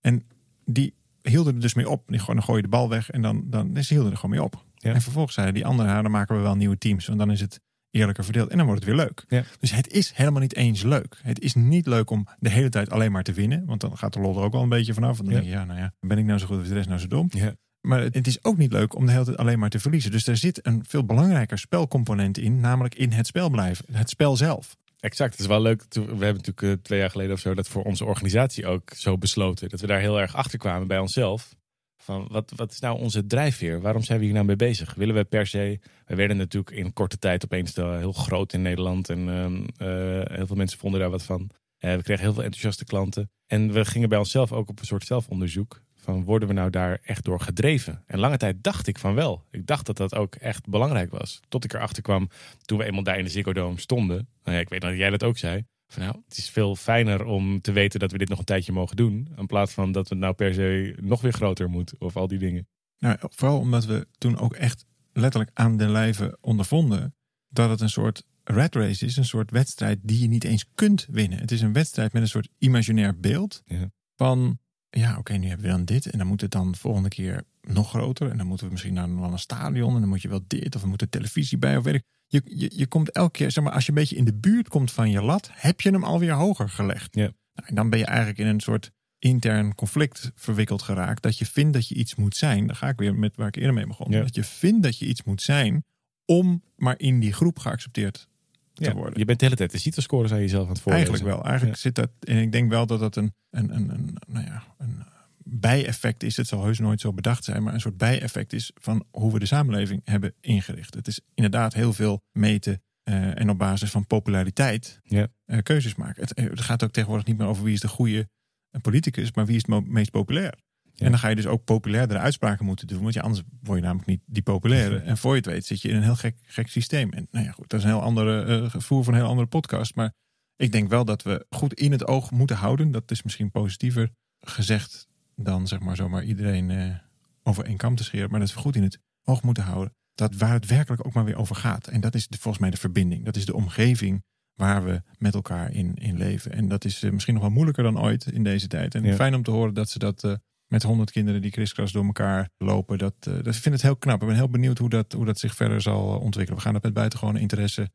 En 0.00 0.26
die 0.64 0.94
hielden 1.30 1.54
er 1.54 1.60
dus 1.60 1.74
mee 1.74 1.88
op. 1.88 2.02
Die 2.06 2.18
gewoon, 2.18 2.34
dan 2.34 2.44
gooi 2.44 2.56
je 2.56 2.62
de 2.62 2.68
bal 2.68 2.88
weg 2.88 3.10
en 3.10 3.22
dan, 3.22 3.44
dan 3.46 3.82
ze 3.82 3.92
hielden 3.94 4.10
er 4.12 4.18
gewoon 4.18 4.36
mee 4.36 4.44
op. 4.44 4.64
Ja. 4.74 4.92
En 4.94 5.02
vervolgens 5.02 5.34
zeiden 5.34 5.54
die 5.54 5.66
anderen, 5.66 5.90
"Ja, 5.92 6.02
dan 6.02 6.10
maken 6.10 6.36
we 6.36 6.42
wel 6.42 6.56
nieuwe 6.56 6.78
teams, 6.78 7.06
want 7.06 7.18
dan 7.18 7.30
is 7.30 7.40
het 7.40 7.60
eerlijker 7.90 8.24
verdeeld 8.24 8.48
en 8.50 8.56
dan 8.56 8.66
wordt 8.66 8.84
het 8.84 8.94
weer 8.94 9.04
leuk. 9.04 9.24
Ja. 9.28 9.42
Dus 9.60 9.70
het 9.74 9.88
is 9.92 10.12
helemaal 10.14 10.40
niet 10.40 10.54
eens 10.56 10.82
leuk. 10.82 11.18
Het 11.22 11.40
is 11.40 11.54
niet 11.54 11.86
leuk 11.86 12.10
om 12.10 12.26
de 12.38 12.48
hele 12.50 12.68
tijd 12.68 12.90
alleen 12.90 13.12
maar 13.12 13.22
te 13.22 13.32
winnen, 13.32 13.64
want 13.66 13.80
dan 13.80 13.96
gaat 13.98 14.12
de 14.12 14.20
lol 14.20 14.36
er 14.36 14.42
ook 14.42 14.52
wel 14.52 14.62
een 14.62 14.68
beetje 14.68 14.94
vanaf. 14.94 15.16
Dan 15.16 15.26
Ja. 15.26 15.32
denk 15.32 15.44
je, 15.44 15.50
ja, 15.50 15.64
nou 15.64 15.78
ja, 15.78 15.92
ben 16.00 16.18
ik 16.18 16.24
nou 16.24 16.38
zo 16.38 16.46
goed 16.46 16.56
of 16.56 16.62
is 16.62 16.68
de 16.68 16.74
rest 16.74 16.88
nou 16.88 17.00
zo 17.00 17.06
dom? 17.06 17.26
Ja. 17.30 17.54
Maar 17.80 18.00
het 18.00 18.14
het 18.14 18.26
is 18.26 18.44
ook 18.44 18.56
niet 18.56 18.72
leuk 18.72 18.94
om 18.94 19.06
de 19.06 19.12
hele 19.12 19.24
tijd 19.24 19.36
alleen 19.36 19.58
maar 19.58 19.70
te 19.70 19.78
verliezen. 19.78 20.10
Dus 20.10 20.26
er 20.26 20.36
zit 20.36 20.66
een 20.66 20.84
veel 20.88 21.04
belangrijker 21.04 21.58
spelcomponent 21.58 22.38
in, 22.38 22.60
namelijk 22.60 22.94
in 22.94 23.12
het 23.12 23.26
spel 23.26 23.50
blijven. 23.50 23.84
Het 23.92 24.08
spel 24.08 24.36
zelf. 24.36 24.76
Exact, 25.04 25.30
het 25.30 25.40
is 25.40 25.46
wel 25.46 25.60
leuk. 25.60 25.84
We 25.88 26.00
hebben 26.00 26.20
natuurlijk 26.20 26.62
eh, 26.62 26.72
twee 26.82 26.98
jaar 26.98 27.10
geleden 27.10 27.32
of 27.32 27.40
zo 27.40 27.54
dat 27.54 27.68
voor 27.68 27.82
onze 27.82 28.04
organisatie 28.04 28.66
ook 28.66 28.90
zo 28.96 29.18
besloten. 29.18 29.68
Dat 29.68 29.80
we 29.80 29.86
daar 29.86 30.00
heel 30.00 30.20
erg 30.20 30.34
achter 30.34 30.58
kwamen 30.58 30.86
bij 30.86 30.98
onszelf. 30.98 31.54
Van 31.96 32.28
wat, 32.30 32.52
wat 32.56 32.70
is 32.70 32.80
nou 32.80 32.98
onze 32.98 33.26
drijfveer? 33.26 33.80
Waarom 33.80 34.02
zijn 34.02 34.18
we 34.18 34.24
hier 34.24 34.34
nou 34.34 34.46
mee 34.46 34.56
bezig? 34.56 34.94
Willen 34.94 35.14
we 35.14 35.24
per 35.24 35.46
se. 35.46 35.80
We 36.06 36.14
werden 36.14 36.36
natuurlijk 36.36 36.76
in 36.76 36.92
korte 36.92 37.18
tijd 37.18 37.44
opeens 37.44 37.74
heel 37.74 38.12
groot 38.12 38.52
in 38.52 38.62
Nederland. 38.62 39.08
En 39.08 39.28
ehm, 39.28 39.64
eh, 39.76 40.36
heel 40.36 40.46
veel 40.46 40.56
mensen 40.56 40.78
vonden 40.78 41.00
daar 41.00 41.10
wat 41.10 41.22
van. 41.22 41.50
Eh, 41.78 41.94
we 41.94 42.02
kregen 42.02 42.24
heel 42.24 42.34
veel 42.34 42.42
enthousiaste 42.42 42.84
klanten. 42.84 43.30
En 43.46 43.72
we 43.72 43.84
gingen 43.84 44.08
bij 44.08 44.18
onszelf 44.18 44.52
ook 44.52 44.68
op 44.68 44.80
een 44.80 44.86
soort 44.86 45.06
zelfonderzoek. 45.06 45.82
Van 46.04 46.24
worden 46.24 46.48
we 46.48 46.54
nou 46.54 46.70
daar 46.70 46.98
echt 47.02 47.24
door 47.24 47.40
gedreven? 47.40 48.02
En 48.06 48.18
lange 48.18 48.36
tijd 48.36 48.56
dacht 48.62 48.86
ik 48.86 48.98
van 48.98 49.14
wel. 49.14 49.44
Ik 49.50 49.66
dacht 49.66 49.86
dat 49.86 49.96
dat 49.96 50.14
ook 50.14 50.34
echt 50.34 50.68
belangrijk 50.68 51.10
was. 51.10 51.40
Tot 51.48 51.64
ik 51.64 51.72
erachter 51.72 52.02
kwam 52.02 52.28
toen 52.64 52.78
we 52.78 52.84
eenmaal 52.84 53.02
daar 53.02 53.18
in 53.18 53.24
de 53.24 53.30
Ziggo 53.30 53.52
Dome 53.52 53.80
stonden. 53.80 54.28
Nou 54.44 54.56
ja, 54.56 54.62
ik 54.62 54.68
weet 54.68 54.80
dat 54.80 54.96
jij 54.96 55.10
dat 55.10 55.22
ook 55.24 55.38
zei. 55.38 55.64
Van 55.86 56.02
nou, 56.02 56.16
het 56.28 56.36
is 56.36 56.50
veel 56.50 56.76
fijner 56.76 57.24
om 57.24 57.60
te 57.60 57.72
weten 57.72 58.00
dat 58.00 58.12
we 58.12 58.18
dit 58.18 58.28
nog 58.28 58.38
een 58.38 58.44
tijdje 58.44 58.72
mogen 58.72 58.96
doen. 58.96 59.28
In 59.36 59.46
plaats 59.46 59.72
van 59.72 59.92
dat 59.92 60.08
het 60.08 60.18
nou 60.18 60.34
per 60.34 60.54
se 60.54 60.96
nog 61.00 61.20
weer 61.20 61.32
groter 61.32 61.70
moet. 61.70 61.98
Of 61.98 62.16
al 62.16 62.26
die 62.28 62.38
dingen. 62.38 62.68
Nou, 62.98 63.16
vooral 63.20 63.58
omdat 63.58 63.84
we 63.84 64.06
toen 64.18 64.38
ook 64.38 64.54
echt 64.54 64.84
letterlijk 65.12 65.50
aan 65.54 65.76
de 65.76 65.88
lijve 65.88 66.38
ondervonden 66.40 67.14
dat 67.48 67.70
het 67.70 67.80
een 67.80 67.88
soort 67.90 68.22
rat 68.44 68.74
race 68.74 69.04
is. 69.06 69.16
Een 69.16 69.24
soort 69.24 69.50
wedstrijd 69.50 69.98
die 70.02 70.20
je 70.20 70.28
niet 70.28 70.44
eens 70.44 70.64
kunt 70.74 71.06
winnen. 71.10 71.38
Het 71.38 71.50
is 71.50 71.60
een 71.60 71.72
wedstrijd 71.72 72.12
met 72.12 72.22
een 72.22 72.28
soort 72.28 72.48
imaginair 72.58 73.18
beeld 73.20 73.62
Ja. 73.66 73.90
van... 74.16 74.58
Ja, 74.96 75.18
oké, 75.18 75.32
nu 75.32 75.48
hebben 75.48 75.66
we 75.66 75.72
dan 75.72 75.84
dit. 75.84 76.06
En 76.06 76.18
dan 76.18 76.26
moet 76.26 76.40
het 76.40 76.50
dan 76.50 76.74
volgende 76.74 77.08
keer 77.08 77.44
nog 77.60 77.88
groter. 77.88 78.30
En 78.30 78.36
dan 78.36 78.46
moeten 78.46 78.66
we 78.66 78.72
misschien 78.72 78.94
naar 78.94 79.08
een 79.08 79.38
stadion. 79.38 79.94
En 79.94 80.00
dan 80.00 80.08
moet 80.08 80.22
je 80.22 80.28
wel 80.28 80.44
dit. 80.46 80.76
Of 80.76 80.82
er 80.82 80.88
moet 80.88 81.00
er 81.00 81.08
televisie 81.08 81.58
bij. 81.58 81.76
Of 81.76 81.84
weet 81.84 81.94
ik. 81.94 82.04
Je, 82.26 82.42
je, 82.44 82.70
je 82.74 82.86
komt 82.86 83.10
elke 83.10 83.30
keer, 83.30 83.50
zeg 83.50 83.64
maar, 83.64 83.72
als 83.72 83.84
je 83.84 83.88
een 83.88 83.98
beetje 83.98 84.16
in 84.16 84.24
de 84.24 84.34
buurt 84.34 84.68
komt 84.68 84.92
van 84.92 85.10
je 85.10 85.22
lat, 85.22 85.50
heb 85.52 85.80
je 85.80 85.90
hem 85.90 86.04
alweer 86.04 86.32
hoger 86.32 86.68
gelegd. 86.68 87.14
Ja. 87.14 87.32
Nou, 87.54 87.68
en 87.68 87.74
dan 87.74 87.90
ben 87.90 87.98
je 87.98 88.04
eigenlijk 88.04 88.38
in 88.38 88.46
een 88.46 88.60
soort 88.60 88.90
intern 89.18 89.74
conflict 89.74 90.30
verwikkeld 90.34 90.82
geraakt. 90.82 91.22
Dat 91.22 91.38
je 91.38 91.46
vindt 91.46 91.72
dat 91.72 91.88
je 91.88 91.94
iets 91.94 92.14
moet 92.14 92.36
zijn. 92.36 92.66
Dan 92.66 92.76
ga 92.76 92.88
ik 92.88 92.98
weer 92.98 93.14
met 93.14 93.36
waar 93.36 93.48
ik 93.48 93.56
eerder 93.56 93.74
mee 93.74 93.86
begon. 93.86 94.10
Ja. 94.10 94.20
Dat 94.20 94.34
je 94.34 94.44
vindt 94.44 94.82
dat 94.82 94.98
je 94.98 95.06
iets 95.06 95.22
moet 95.22 95.42
zijn 95.42 95.84
om 96.24 96.62
maar 96.76 96.98
in 96.98 97.20
die 97.20 97.32
groep 97.32 97.58
geaccepteerd 97.58 98.28
te 98.74 98.84
Ja, 98.84 98.92
worden. 98.94 99.18
je 99.18 99.24
bent 99.24 99.38
de 99.38 99.44
hele 99.44 99.56
tijd 99.56 99.70
de 99.70 99.78
CITO-scores 99.78 100.32
aan 100.32 100.40
jezelf 100.40 100.62
aan 100.66 100.72
het 100.72 100.80
voorlezen. 100.80 101.06
Eigenlijk 101.08 101.36
wel. 101.36 101.46
Eigenlijk 101.48 101.78
zit 101.78 101.94
dat. 101.94 102.10
En 102.20 102.36
ik 102.36 102.52
denk 102.52 102.70
wel 102.70 102.86
dat 102.86 103.00
dat 103.00 103.16
een, 103.16 103.34
een, 103.50 103.74
een, 103.74 103.90
een, 103.90 104.16
nou 104.26 104.44
ja, 104.44 104.62
een 104.78 105.02
bijeffect 105.44 106.22
is. 106.22 106.36
Het 106.36 106.46
zal 106.46 106.64
heus 106.64 106.78
nooit 106.78 107.00
zo 107.00 107.12
bedacht 107.12 107.44
zijn, 107.44 107.62
maar 107.62 107.74
een 107.74 107.80
soort 107.80 107.96
bijeffect 107.96 108.52
is 108.52 108.70
van 108.74 109.04
hoe 109.10 109.32
we 109.32 109.38
de 109.38 109.46
samenleving 109.46 110.00
hebben 110.04 110.34
ingericht. 110.40 110.94
Het 110.94 111.06
is 111.06 111.20
inderdaad 111.34 111.74
heel 111.74 111.92
veel 111.92 112.22
meten 112.32 112.82
eh, 113.02 113.40
en 113.40 113.50
op 113.50 113.58
basis 113.58 113.90
van 113.90 114.06
populariteit 114.06 115.00
Ja. 115.02 115.26
eh, 115.44 115.58
keuzes 115.62 115.94
maken. 115.94 116.22
Het, 116.22 116.38
het 116.50 116.60
gaat 116.60 116.84
ook 116.84 116.92
tegenwoordig 116.92 117.26
niet 117.26 117.38
meer 117.38 117.46
over 117.46 117.64
wie 117.64 117.74
is 117.74 117.80
de 117.80 117.88
goede 117.88 118.28
eh, 118.70 118.80
politicus, 118.80 119.32
maar 119.32 119.46
wie 119.46 119.56
is 119.56 119.64
het 119.66 119.86
meest 119.88 120.10
populair. 120.10 120.54
En 120.96 121.10
dan 121.10 121.18
ga 121.18 121.28
je 121.28 121.34
dus 121.34 121.46
ook 121.46 121.64
populairdere 121.64 122.18
uitspraken 122.20 122.64
moeten 122.64 122.86
doen. 122.86 123.02
Want 123.02 123.14
ja, 123.14 123.20
anders 123.22 123.42
word 123.62 123.78
je 123.78 123.84
namelijk 123.84 124.08
niet 124.08 124.20
die 124.26 124.42
populaire. 124.42 124.98
En 124.98 125.16
voor 125.16 125.30
je 125.30 125.36
het 125.36 125.46
weet 125.46 125.66
zit 125.66 125.82
je 125.82 125.88
in 125.88 125.96
een 125.96 126.02
heel 126.02 126.16
gek, 126.16 126.36
gek 126.42 126.68
systeem. 126.68 127.12
En 127.12 127.26
nou 127.30 127.44
ja, 127.44 127.50
goed, 127.52 127.68
dat 127.68 127.78
is 127.80 127.84
een 127.86 127.92
heel 127.92 128.02
andere 128.02 128.44
eh 128.44 128.70
gevoel 128.70 129.02
van 129.02 129.12
een 129.14 129.18
heel 129.20 129.28
andere 129.28 129.48
podcast. 129.48 129.94
Maar 129.94 130.12
ik 130.56 130.72
denk 130.72 130.88
wel 130.88 131.04
dat 131.04 131.22
we 131.22 131.46
goed 131.50 131.74
in 131.74 131.92
het 131.92 132.06
oog 132.06 132.30
moeten 132.30 132.56
houden. 132.56 132.90
Dat 132.90 133.10
is 133.10 133.22
misschien 133.22 133.50
positiever 133.50 134.10
gezegd 134.40 135.06
dan 135.36 135.68
zeg 135.68 135.80
maar 135.80 135.96
zomaar 135.96 136.24
iedereen 136.24 136.70
eh, 136.70 136.94
over 137.42 137.64
één 137.64 137.76
kam 137.76 137.94
te 137.96 138.04
scheren. 138.04 138.30
Maar 138.30 138.40
dat 138.40 138.54
we 138.54 138.60
goed 138.60 138.76
in 138.76 138.82
het 138.82 138.98
oog 139.24 139.42
moeten 139.42 139.62
houden. 139.64 139.94
Dat 140.14 140.34
waar 140.34 140.52
het 140.52 140.66
werkelijk 140.66 141.06
ook 141.06 141.12
maar 141.12 141.24
weer 141.24 141.36
over 141.38 141.56
gaat. 141.56 141.86
En 141.86 142.00
dat 142.00 142.14
is 142.14 142.28
de, 142.28 142.36
volgens 142.38 142.58
mij 142.62 142.70
de 142.70 142.76
verbinding. 142.76 143.24
Dat 143.24 143.36
is 143.36 143.46
de 143.46 143.54
omgeving 143.54 144.24
waar 144.54 144.84
we 144.84 145.02
met 145.18 145.34
elkaar 145.34 145.72
in, 145.72 145.94
in 145.94 146.16
leven. 146.16 146.52
En 146.52 146.68
dat 146.68 146.84
is 146.84 147.02
eh, 147.02 147.10
misschien 147.10 147.34
nog 147.34 147.42
wel 147.42 147.52
moeilijker 147.52 147.82
dan 147.84 148.00
ooit 148.00 148.26
in 148.26 148.44
deze 148.44 148.66
tijd. 148.66 148.94
En 148.94 149.04
Ja. 149.04 149.14
fijn 149.14 149.34
om 149.34 149.42
te 149.42 149.50
horen 149.50 149.74
dat 149.74 149.90
ze 149.90 149.98
dat 149.98 150.38
met 150.74 150.82
honderd 150.82 151.10
kinderen 151.10 151.42
die 151.42 151.50
kriskras 151.50 151.92
door 151.92 152.04
elkaar 152.04 152.50
lopen. 152.58 152.98
Dat, 152.98 153.14
uh, 153.28 153.34
dat 153.34 153.54
ik 153.54 153.60
vind 153.60 153.74
het 153.74 153.82
heel 153.82 153.96
knap. 153.96 154.20
Ik 154.20 154.26
ben 154.26 154.36
heel 154.36 154.48
benieuwd 154.48 154.78
hoe 154.78 154.88
dat, 154.88 155.12
hoe 155.12 155.24
dat 155.24 155.38
zich 155.38 155.54
verder 155.54 155.80
zal 155.80 156.18
ontwikkelen. 156.18 156.58
We 156.58 156.64
gaan 156.64 156.72
dat 156.72 156.82
met 156.82 156.94
buitengewone 156.94 157.40
interesse 157.40 157.90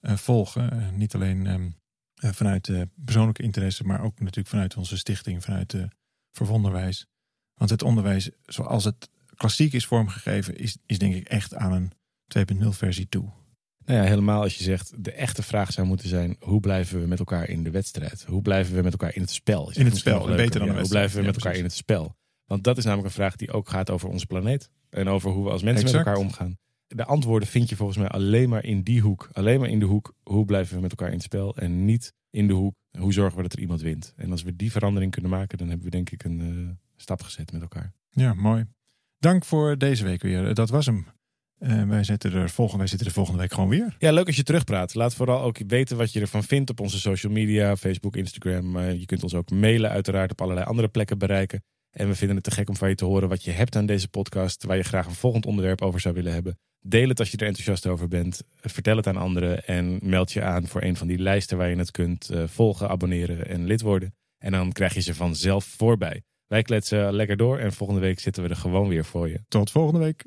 uh, 0.00 0.16
volgen. 0.16 0.96
niet 0.96 1.14
alleen 1.14 1.46
um, 1.46 1.76
vanuit 2.14 2.70
persoonlijke 3.04 3.42
interesse, 3.42 3.84
maar 3.84 4.00
ook 4.00 4.20
natuurlijk 4.20 4.48
vanuit 4.48 4.76
onze 4.76 4.96
stichting, 4.96 5.44
vanuit 5.44 5.70
de 5.70 5.88
Verwonderwijs. 6.32 7.06
Want 7.54 7.70
het 7.70 7.82
onderwijs, 7.82 8.30
zoals 8.44 8.84
het 8.84 9.10
klassiek 9.34 9.72
is 9.72 9.86
vormgegeven, 9.86 10.56
is, 10.56 10.78
is 10.86 10.98
denk 10.98 11.14
ik 11.14 11.28
echt 11.28 11.54
aan 11.54 11.72
een 11.72 11.92
2.0 12.62 12.68
versie 12.68 13.08
toe. 13.08 13.32
Nou 13.86 14.00
ja, 14.00 14.06
helemaal 14.06 14.42
als 14.42 14.56
je 14.56 14.64
zegt, 14.64 15.04
de 15.04 15.12
echte 15.12 15.42
vraag 15.42 15.72
zou 15.72 15.86
moeten 15.86 16.08
zijn: 16.08 16.36
hoe 16.40 16.60
blijven 16.60 17.00
we 17.00 17.06
met 17.06 17.18
elkaar 17.18 17.48
in 17.48 17.62
de 17.62 17.70
wedstrijd? 17.70 18.24
Hoe 18.28 18.42
blijven 18.42 18.74
we 18.74 18.82
met 18.82 18.92
elkaar 18.92 19.14
in 19.14 19.20
het 19.20 19.30
spel? 19.30 19.70
in 19.72 19.84
het 19.84 19.96
spel, 19.96 20.26
beter 20.26 20.60
dan 20.60 20.68
ja, 20.68 20.78
Hoe 20.78 20.88
blijven 20.88 21.20
we 21.20 21.26
met 21.26 21.34
elkaar 21.34 21.56
in 21.56 21.64
het 21.64 21.72
spel? 21.72 22.16
Want 22.44 22.64
dat 22.64 22.78
is 22.78 22.84
namelijk 22.84 23.08
een 23.08 23.14
vraag 23.14 23.36
die 23.36 23.52
ook 23.52 23.68
gaat 23.68 23.90
over 23.90 24.08
onze 24.08 24.26
planeet. 24.26 24.70
En 24.90 25.08
over 25.08 25.30
hoe 25.30 25.44
we 25.44 25.50
als 25.50 25.62
mensen 25.62 25.84
met 25.84 25.94
elkaar 25.94 26.16
omgaan. 26.16 26.58
De 26.86 27.04
antwoorden 27.04 27.48
vind 27.48 27.68
je 27.68 27.76
volgens 27.76 27.98
mij 27.98 28.08
alleen 28.08 28.48
maar 28.48 28.64
in 28.64 28.82
die 28.82 29.00
hoek. 29.00 29.28
Alleen 29.32 29.60
maar 29.60 29.68
in 29.68 29.78
de 29.78 29.84
hoek, 29.84 30.14
hoe 30.22 30.44
blijven 30.44 30.74
we 30.74 30.80
met 30.80 30.90
elkaar 30.90 31.08
in 31.08 31.14
het 31.14 31.22
spel? 31.22 31.56
En 31.56 31.84
niet 31.84 32.12
in 32.30 32.46
de 32.46 32.52
hoek, 32.52 32.74
hoe 32.98 33.12
zorgen 33.12 33.36
we 33.36 33.42
dat 33.42 33.52
er 33.52 33.58
iemand 33.58 33.80
wint? 33.80 34.12
En 34.16 34.30
als 34.30 34.42
we 34.42 34.56
die 34.56 34.72
verandering 34.72 35.12
kunnen 35.12 35.30
maken, 35.30 35.58
dan 35.58 35.68
hebben 35.68 35.84
we 35.84 35.90
denk 35.90 36.10
ik 36.10 36.24
een 36.24 36.40
uh, 36.40 36.70
stap 36.96 37.22
gezet 37.22 37.52
met 37.52 37.62
elkaar. 37.62 37.92
Ja, 38.10 38.34
mooi. 38.34 38.66
Dank 39.18 39.44
voor 39.44 39.78
deze 39.78 40.04
week 40.04 40.22
weer. 40.22 40.54
Dat 40.54 40.70
was 40.70 40.86
hem. 40.86 41.06
Uh, 41.58 41.82
wij, 41.88 42.04
zitten 42.04 42.32
er 42.32 42.50
volgende, 42.50 42.78
wij 42.78 42.88
zitten 42.88 43.06
er 43.06 43.12
volgende 43.12 43.40
week 43.40 43.52
gewoon 43.52 43.68
weer. 43.68 43.96
Ja, 43.98 44.12
leuk 44.12 44.26
als 44.26 44.36
je 44.36 44.42
terugpraat. 44.42 44.94
Laat 44.94 45.14
vooral 45.14 45.42
ook 45.42 45.58
weten 45.66 45.96
wat 45.96 46.12
je 46.12 46.20
ervan 46.20 46.44
vindt 46.44 46.70
op 46.70 46.80
onze 46.80 46.98
social 46.98 47.32
media, 47.32 47.76
Facebook, 47.76 48.16
Instagram. 48.16 48.76
Uh, 48.76 48.92
je 48.94 49.06
kunt 49.06 49.22
ons 49.22 49.34
ook 49.34 49.50
mailen, 49.50 49.90
uiteraard 49.90 50.30
op 50.30 50.40
allerlei 50.40 50.66
andere 50.66 50.88
plekken 50.88 51.18
bereiken. 51.18 51.64
En 51.90 52.08
we 52.08 52.14
vinden 52.14 52.36
het 52.36 52.44
te 52.44 52.50
gek 52.50 52.68
om 52.68 52.76
van 52.76 52.88
je 52.88 52.94
te 52.94 53.04
horen 53.04 53.28
wat 53.28 53.44
je 53.44 53.50
hebt 53.50 53.76
aan 53.76 53.86
deze 53.86 54.08
podcast, 54.08 54.64
waar 54.64 54.76
je 54.76 54.82
graag 54.82 55.06
een 55.06 55.14
volgend 55.14 55.46
onderwerp 55.46 55.82
over 55.82 56.00
zou 56.00 56.14
willen 56.14 56.32
hebben. 56.32 56.58
Deel 56.80 57.08
het 57.08 57.18
als 57.18 57.30
je 57.30 57.36
er 57.36 57.46
enthousiast 57.46 57.86
over 57.86 58.08
bent. 58.08 58.42
Vertel 58.60 58.96
het 58.96 59.06
aan 59.06 59.16
anderen 59.16 59.66
en 59.66 59.98
meld 60.02 60.32
je 60.32 60.42
aan 60.42 60.66
voor 60.66 60.82
een 60.82 60.96
van 60.96 61.06
die 61.06 61.18
lijsten 61.18 61.56
waar 61.56 61.68
je 61.68 61.76
het 61.76 61.90
kunt 61.90 62.30
uh, 62.32 62.42
volgen, 62.46 62.88
abonneren 62.88 63.48
en 63.48 63.66
lid 63.66 63.80
worden. 63.80 64.14
En 64.38 64.52
dan 64.52 64.72
krijg 64.72 64.94
je 64.94 65.00
ze 65.00 65.14
vanzelf 65.14 65.64
voorbij. 65.64 66.22
Wij 66.46 66.62
kletsen 66.62 67.12
lekker 67.12 67.36
door 67.36 67.58
en 67.58 67.72
volgende 67.72 68.00
week 68.00 68.20
zitten 68.20 68.42
we 68.42 68.48
er 68.48 68.56
gewoon 68.56 68.88
weer 68.88 69.04
voor 69.04 69.28
je. 69.28 69.40
Tot 69.48 69.70
volgende 69.70 70.00
week. 70.00 70.24